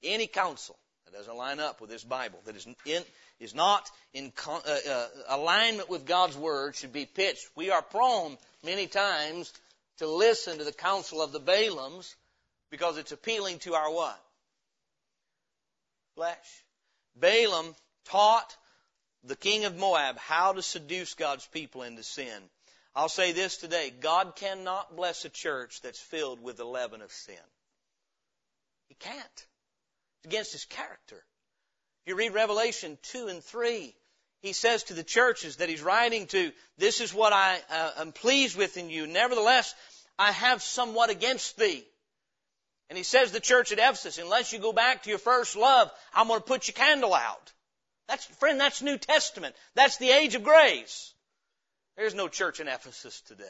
[0.03, 2.39] Any counsel that doesn't line up with this Bible.
[2.45, 3.03] That is in,
[3.39, 7.47] is not in con, uh, uh, alignment with God's word should be pitched.
[7.56, 9.53] We are prone many times
[9.97, 12.16] to listen to the counsel of the Balaams
[12.70, 14.18] because it's appealing to our what?
[16.16, 16.66] Flesh.
[17.16, 17.76] Balaam
[18.06, 18.56] taught
[19.24, 22.41] the king of Moab how to seduce God's people into sin.
[22.95, 23.89] I'll say this today.
[23.89, 27.36] God cannot bless a church that's filled with the leaven of sin.
[28.88, 29.45] He can't
[30.26, 31.15] against his character.
[31.15, 33.95] if You read Revelation 2 and 3.
[34.41, 38.11] He says to the churches that he's writing to, this is what I uh, am
[38.11, 39.07] pleased with in you.
[39.07, 39.73] Nevertheless,
[40.19, 41.84] I have somewhat against thee.
[42.89, 45.55] And he says to the church at Ephesus, unless you go back to your first
[45.55, 47.53] love, I'm going to put your candle out.
[48.07, 49.55] That's, friend, that's New Testament.
[49.73, 51.13] That's the age of grace.
[51.97, 53.43] There's no church in Ephesus today.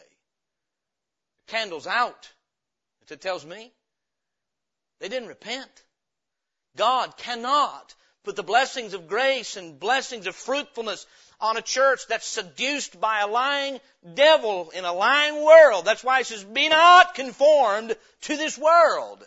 [1.48, 2.30] The candle's out.
[3.12, 3.72] It tells me
[5.00, 5.70] they didn't repent.
[6.76, 11.06] God cannot put the blessings of grace and blessings of fruitfulness
[11.40, 13.80] on a church that's seduced by a lying
[14.16, 15.86] devil in a lying world.
[15.86, 19.24] That's why he says, be not conformed to this world.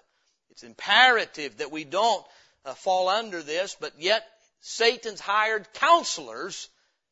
[0.50, 2.24] It's imperative that we don't
[2.64, 4.24] uh, fall under this, but yet
[4.60, 6.68] Satan's hired counselors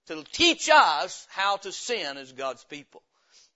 [0.06, 3.02] to teach us how to sin as God's people.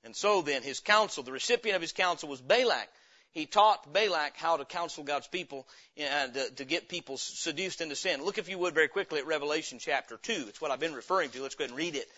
[0.04, 2.88] And so then his counsel, the recipient of his counsel was Balak.
[3.32, 5.66] He taught Balak how to counsel God's people
[5.98, 8.22] uh, to, to get people seduced into sin.
[8.24, 10.46] Look, if you would, very quickly at Revelation chapter 2.
[10.48, 11.42] It's what I've been referring to.
[11.42, 12.08] Let's go ahead and read it.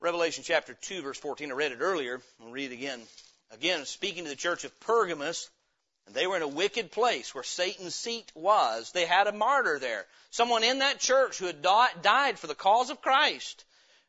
[0.00, 1.50] Revelation chapter 2, verse 14.
[1.50, 2.20] I read it earlier.
[2.40, 3.00] I'll read it again.
[3.50, 5.50] Again, speaking to the church of Pergamos,
[6.06, 8.92] and they were in a wicked place where Satan's seat was.
[8.92, 12.90] They had a martyr there, someone in that church who had died for the cause
[12.90, 13.64] of Christ.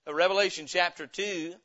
[0.08, 1.56] Uh, Revelation chapter 2,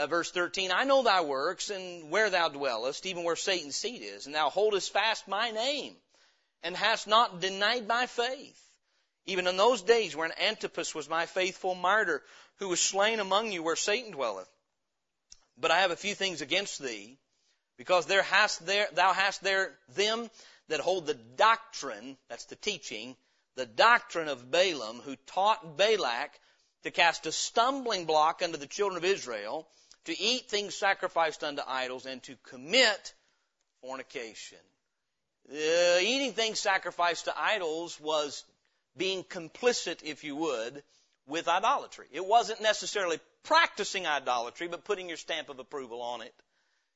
[0.00, 4.00] uh, verse 13, I know thy works and where thou dwellest, even where Satan's seat
[4.00, 5.94] is, and thou holdest fast my name
[6.62, 8.58] and hast not denied my faith.
[9.26, 12.22] Even in those days when Antipas was my faithful martyr,
[12.60, 14.48] who was slain among you where Satan dwelleth.
[15.58, 17.18] But I have a few things against thee,
[17.76, 20.30] because hast there, thou hast there them
[20.68, 23.16] that hold the doctrine, that's the teaching,
[23.54, 26.30] the doctrine of Balaam, who taught Balak
[26.84, 29.68] to cast a stumbling block unto the children of Israel,
[30.04, 33.12] to eat things sacrificed unto idols, and to commit
[33.82, 34.58] fornication.
[35.50, 38.44] eating things sacrificed to idols was
[38.96, 40.82] being complicit, if you would,
[41.26, 42.06] with idolatry.
[42.12, 46.34] It wasn't necessarily practicing idolatry, but putting your stamp of approval on it.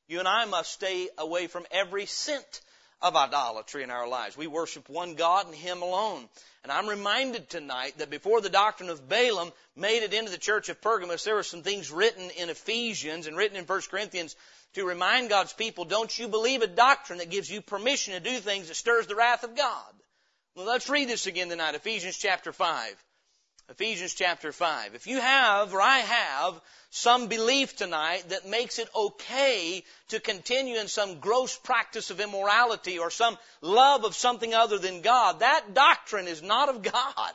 [0.09, 2.61] You and I must stay away from every scent
[3.03, 4.36] of idolatry in our lives.
[4.36, 6.28] We worship one God and Him alone.
[6.62, 10.68] And I'm reminded tonight that before the doctrine of Balaam made it into the church
[10.68, 14.34] of Pergamos, there were some things written in Ephesians and written in 1 Corinthians
[14.74, 18.38] to remind God's people, don't you believe a doctrine that gives you permission to do
[18.38, 19.92] things that stirs the wrath of God?
[20.57, 23.05] Well, let's read this again tonight, Ephesians chapter 5.
[23.70, 24.94] Ephesians chapter 5.
[24.94, 26.60] If you have, or I have,
[26.90, 32.98] some belief tonight that makes it okay to continue in some gross practice of immorality
[32.98, 37.32] or some love of something other than God, that doctrine is not of God.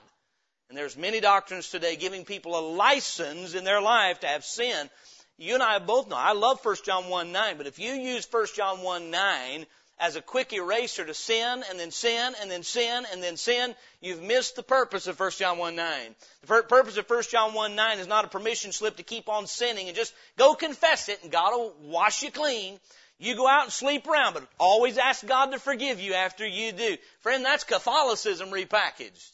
[0.69, 4.89] And there's many doctrines today giving people a license in their life to have sin.
[5.37, 6.15] You and I both know.
[6.15, 9.65] I love 1 John 1 9, but if you use 1 John 1 9
[9.99, 13.75] as a quick eraser to sin and then sin and then sin and then sin,
[14.01, 16.15] you've missed the purpose of 1 John 1 9.
[16.41, 19.45] The purpose of 1 John 1 9 is not a permission slip to keep on
[19.45, 22.79] sinning and just go confess it and God will wash you clean.
[23.17, 26.71] You go out and sleep around, but always ask God to forgive you after you
[26.71, 26.95] do.
[27.19, 29.31] Friend, that's Catholicism repackaged.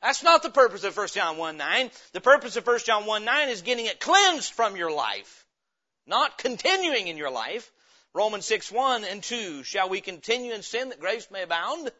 [0.00, 1.90] That's not the purpose of 1 John 1 9.
[2.14, 5.44] The purpose of 1 John 1 9 is getting it cleansed from your life,
[6.06, 7.70] not continuing in your life.
[8.12, 11.90] Romans 6, 1 and 2, shall we continue in sin that grace may abound?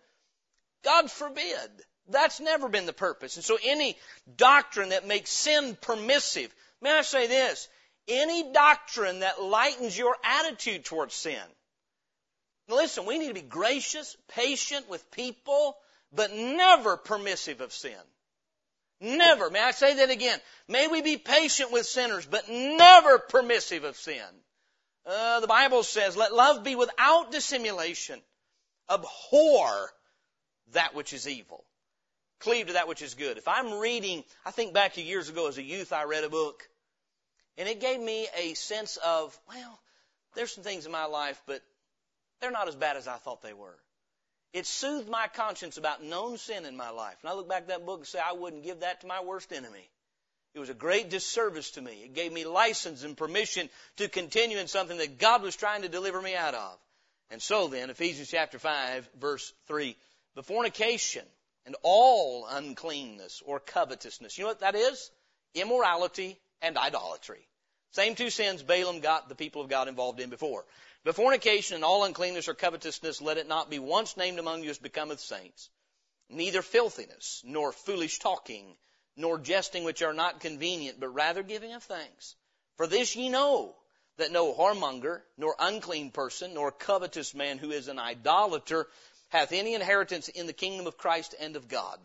[0.82, 1.70] God forbid.
[2.08, 3.36] That's never been the purpose.
[3.36, 3.96] And so any
[4.36, 7.68] doctrine that makes sin permissive, may I say this,
[8.08, 11.38] any doctrine that lightens your attitude towards sin.
[12.66, 15.76] Now listen, we need to be gracious, patient with people,
[16.12, 17.94] but never permissive of sin.
[19.00, 19.48] Never.
[19.48, 20.40] May I say that again?
[20.66, 24.26] May we be patient with sinners, but never permissive of sin.
[25.06, 28.20] Uh, the Bible says, let love be without dissimulation.
[28.90, 29.90] Abhor
[30.72, 31.64] that which is evil.
[32.40, 33.38] Cleave to that which is good.
[33.38, 36.28] If I'm reading, I think back to years ago as a youth, I read a
[36.28, 36.66] book
[37.58, 39.80] and it gave me a sense of, well,
[40.34, 41.62] there's some things in my life, but
[42.40, 43.76] they're not as bad as I thought they were.
[44.52, 47.16] It soothed my conscience about known sin in my life.
[47.22, 49.20] And I look back at that book and say, I wouldn't give that to my
[49.22, 49.88] worst enemy.
[50.52, 52.02] It was a great disservice to me.
[52.04, 55.88] It gave me license and permission to continue in something that God was trying to
[55.88, 56.78] deliver me out of.
[57.30, 59.96] And so then, Ephesians chapter 5, verse 3,
[60.34, 61.24] the fornication
[61.66, 64.36] and all uncleanness or covetousness.
[64.38, 65.12] You know what that is?
[65.54, 67.46] Immorality and idolatry.
[67.92, 70.64] Same two sins Balaam got the people of God involved in before.
[71.04, 74.70] But fornication and all uncleanness or covetousness, let it not be once named among you
[74.70, 75.70] as becometh saints,
[76.28, 78.76] neither filthiness, nor foolish talking,
[79.20, 82.34] nor jesting which are not convenient, but rather giving of thanks.
[82.76, 83.74] For this ye know,
[84.16, 88.86] that no whoremonger, nor unclean person, nor covetous man who is an idolater,
[89.28, 91.98] hath any inheritance in the kingdom of Christ and of God.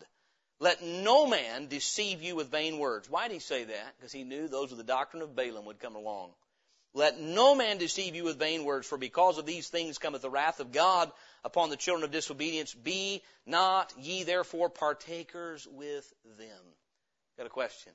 [0.60, 3.10] Let no man deceive you with vain words.
[3.10, 3.94] Why did he say that?
[3.96, 6.30] Because he knew those of the doctrine of Balaam would come along.
[6.94, 10.30] Let no man deceive you with vain words, for because of these things cometh the
[10.30, 11.12] wrath of God
[11.44, 12.72] upon the children of disobedience.
[12.72, 16.62] Be not ye therefore partakers with them.
[17.36, 17.92] Got a question.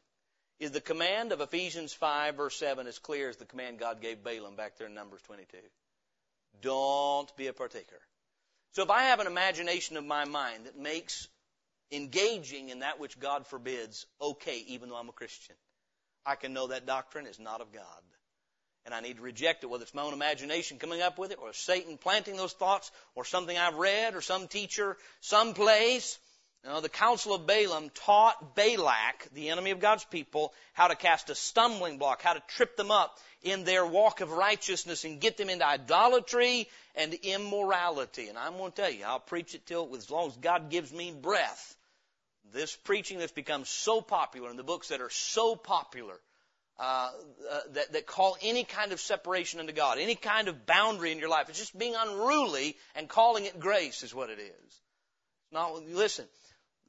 [0.60, 4.24] Is the command of Ephesians 5 verse 7 as clear as the command God gave
[4.24, 5.58] Balaam back there in Numbers 22?
[6.62, 8.00] Don't be a partaker.
[8.74, 11.28] So if I have an imagination of my mind that makes
[11.92, 15.56] engaging in that which God forbids okay, even though I'm a Christian,
[16.26, 18.02] I can know that doctrine is not of God.
[18.86, 21.40] And I need to reject it, whether it's my own imagination coming up with it,
[21.42, 26.18] or Satan planting those thoughts, or something I've read, or some teacher, some place.
[26.64, 31.32] Now, the counsel of Balaam taught Balak, the enemy of God's people, how to cast
[31.32, 35.38] a stumbling block, how to trip them up in their walk of righteousness and get
[35.38, 38.28] them into idolatry and immorality.
[38.30, 40.92] And I'm going to tell you, I'll preach it till as long as God gives
[40.94, 41.76] me breath.
[42.54, 46.20] This preaching that's become so popular and the books that are so popular
[46.78, 47.10] uh,
[47.50, 51.18] uh, that, that call any kind of separation unto God, any kind of boundary in
[51.18, 54.82] your life, it's just being unruly and calling it grace is what it is.
[55.52, 56.26] Now, listen.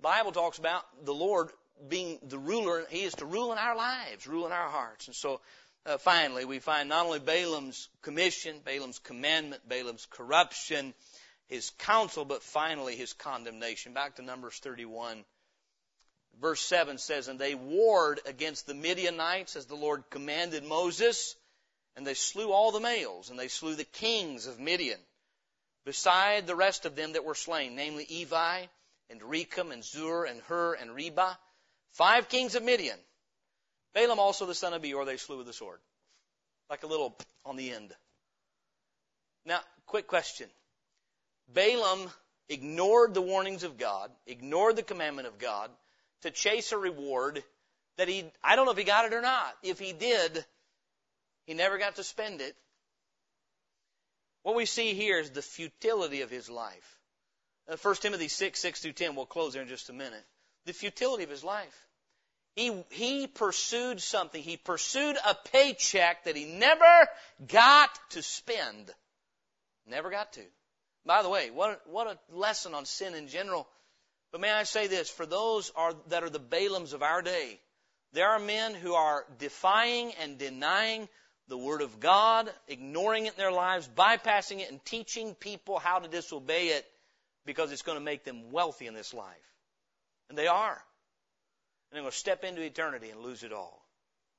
[0.03, 1.51] Bible talks about the Lord
[1.89, 2.85] being the ruler.
[2.91, 5.07] He is to rule in our lives, rule in our hearts.
[5.07, 5.41] And so,
[5.87, 10.93] uh, finally, we find not only Balaam's commission, Balaam's commandment, Balaam's corruption,
[11.47, 13.95] his counsel, but finally his condemnation.
[13.95, 15.25] Back to Numbers 31.
[16.41, 21.37] Verse 7 says, And they warred against the Midianites as the Lord commanded Moses,
[21.95, 24.99] and they slew all the males, and they slew the kings of Midian,
[25.85, 28.69] beside the rest of them that were slain, namely Evi,
[29.13, 31.39] and Rekem and Zur and Hur and Reba,
[31.93, 32.99] five kings of Midian.
[33.95, 35.79] Balaam also the son of Beor they slew with the sword.
[36.71, 37.93] Like a little on the end.
[39.45, 40.47] Now, quick question.
[41.53, 42.11] Balaam
[42.49, 45.71] ignored the warnings of God, ignored the commandment of God
[46.23, 47.45] to chase a reward
[47.99, 49.55] that he, I don't know if he got it or not.
[49.63, 50.43] If he did,
[51.47, 52.57] he never got to spend it.
[54.43, 56.99] What we see here is the futility of his life.
[57.67, 59.15] 1 uh, Timothy 6, 6 through 10.
[59.15, 60.25] We'll close there in just a minute.
[60.67, 61.87] The futility of his life.
[62.57, 64.43] He, he pursued something.
[64.43, 66.85] He pursued a paycheck that he never
[67.49, 68.91] got to spend.
[69.87, 70.43] Never got to.
[71.07, 73.67] By the way, what, what a lesson on sin in general.
[74.33, 77.59] But may I say this, for those are, that are the Balaams of our day,
[78.13, 81.09] there are men who are defying and denying
[81.49, 85.99] the Word of God, ignoring it in their lives, bypassing it, and teaching people how
[85.99, 86.85] to disobey it
[87.45, 89.27] because it's going to make them wealthy in this life.
[90.29, 90.73] And they are.
[91.91, 93.83] And they're going to step into eternity and lose it all.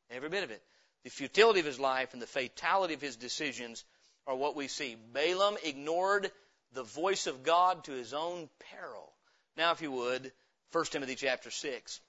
[0.10, 0.62] Every bit of it.
[1.04, 3.84] The futility of his life and the fatality of his decisions
[4.26, 4.96] are what we see.
[5.14, 6.32] Balaam ignored
[6.74, 9.12] the voice of God to his own peril.
[9.58, 10.32] Now, if you would,
[10.72, 12.00] 1 Timothy chapter 6.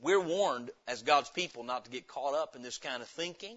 [0.00, 3.56] We're warned as God's people not to get caught up in this kind of thinking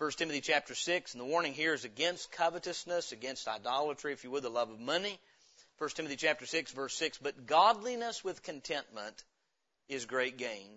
[0.00, 4.30] First Timothy chapter 6, and the warning here is against covetousness, against idolatry, if you
[4.30, 5.20] would, the love of money.
[5.76, 9.22] First Timothy chapter 6, verse 6, but godliness with contentment
[9.90, 10.70] is great gain.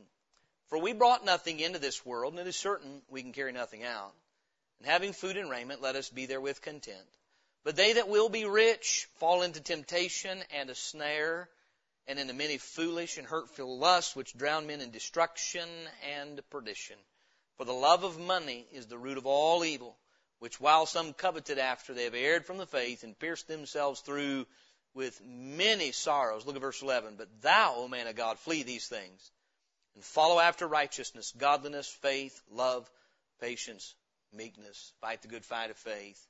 [0.67, 3.85] For we brought nothing into this world, and it is certain we can carry nothing
[3.85, 4.11] out.
[4.79, 6.97] And having food and raiment, let us be therewith content.
[7.63, 11.47] But they that will be rich fall into temptation and a snare,
[12.07, 15.69] and into many foolish and hurtful lusts, which drown men in destruction
[16.13, 16.97] and perdition.
[17.57, 19.97] For the love of money is the root of all evil,
[20.39, 24.47] which while some coveted after, they have erred from the faith and pierced themselves through
[24.93, 26.45] with many sorrows.
[26.45, 27.15] Look at verse 11.
[27.15, 29.31] But thou, O man of God, flee these things
[29.95, 32.89] and follow after righteousness, godliness, faith, love,
[33.39, 33.93] patience,
[34.31, 34.93] meekness.
[34.99, 36.23] Fight the good fight of faith.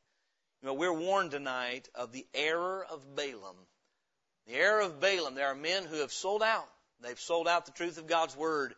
[0.61, 3.57] You know, we're warned tonight of the error of Balaam.
[4.47, 5.35] The error of Balaam.
[5.35, 6.67] There are men who have sold out.
[6.99, 8.75] They've sold out the truth of God's word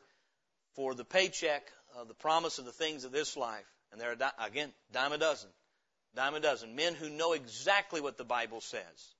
[0.74, 3.66] for the paycheck uh, the promise of the things of this life.
[3.91, 5.50] And there are, di- again, dime a dozen.
[6.16, 6.76] Dime a dozen.
[6.76, 9.14] Men who know exactly what the Bible says,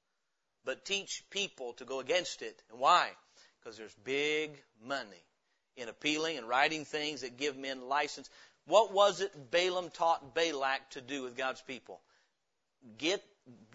[0.66, 2.62] but teach people to go against it.
[2.72, 3.10] And why?
[3.60, 4.52] Because there's big
[4.86, 5.24] money
[5.78, 8.30] in appealing and writing things that give men license.
[8.68, 12.00] What was it Balaam taught Balak to do with God's people?
[12.98, 13.22] Get,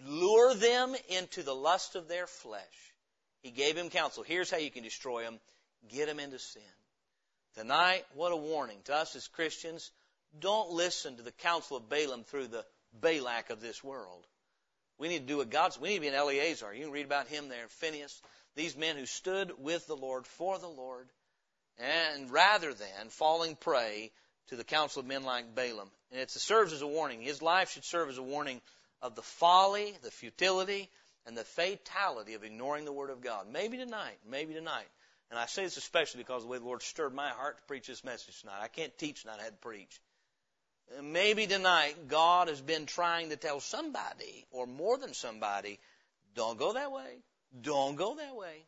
[0.05, 2.93] lure them into the lust of their flesh.
[3.41, 4.23] He gave him counsel.
[4.23, 5.39] Here's how you can destroy them.
[5.91, 6.61] Get them into sin.
[7.55, 9.91] Tonight, what a warning to us as Christians.
[10.39, 14.25] Don't listen to the counsel of Balaam through the Balak of this world.
[14.97, 16.73] We need to do what God's, we need to be an Eleazar.
[16.73, 18.21] You can read about him there Phinehas.
[18.55, 21.09] These men who stood with the Lord for the Lord
[21.77, 24.11] and rather than falling prey
[24.47, 25.89] to the counsel of men like Balaam.
[26.11, 27.21] And it serves as a warning.
[27.21, 28.61] His life should serve as a warning
[29.01, 30.89] of the folly, the futility,
[31.25, 33.47] and the fatality of ignoring the Word of God.
[33.51, 34.87] Maybe tonight, maybe tonight,
[35.31, 37.87] and I say this especially because the way the Lord stirred my heart to preach
[37.87, 38.59] this message tonight.
[38.61, 40.01] I can't teach tonight, I had to preach.
[41.01, 45.79] Maybe tonight God has been trying to tell somebody, or more than somebody,
[46.35, 47.23] don't go that way.
[47.61, 48.65] Don't go that way.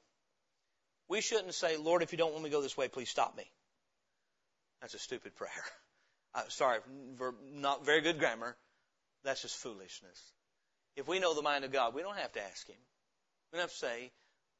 [1.09, 3.35] We shouldn't say, Lord, if you don't want me to go this way, please stop
[3.35, 3.43] me.
[4.79, 5.51] That's a stupid prayer.
[6.33, 6.79] I'm sorry,
[7.53, 8.55] not very good grammar.
[9.25, 10.19] That's just foolishness.
[10.95, 12.77] If we know the mind of God, we don't have to ask Him.
[13.51, 14.11] We don't have to say,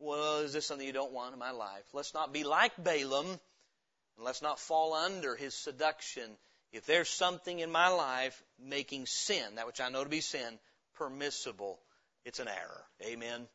[0.04, 1.84] well, is this something you don't want in my life?
[1.94, 6.24] Let's not be like Balaam, and let's not fall under his seduction.
[6.72, 10.60] If there's something in my life making sin, that which I know to be sin,
[10.98, 11.80] permissible,
[12.26, 12.84] it's an error.
[13.06, 13.48] Amen.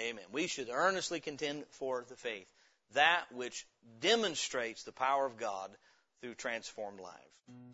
[0.00, 0.24] Amen.
[0.32, 2.50] We should earnestly contend for the faith,
[2.94, 3.66] that which
[4.00, 5.70] demonstrates the power of God
[6.20, 7.67] through transformed lives.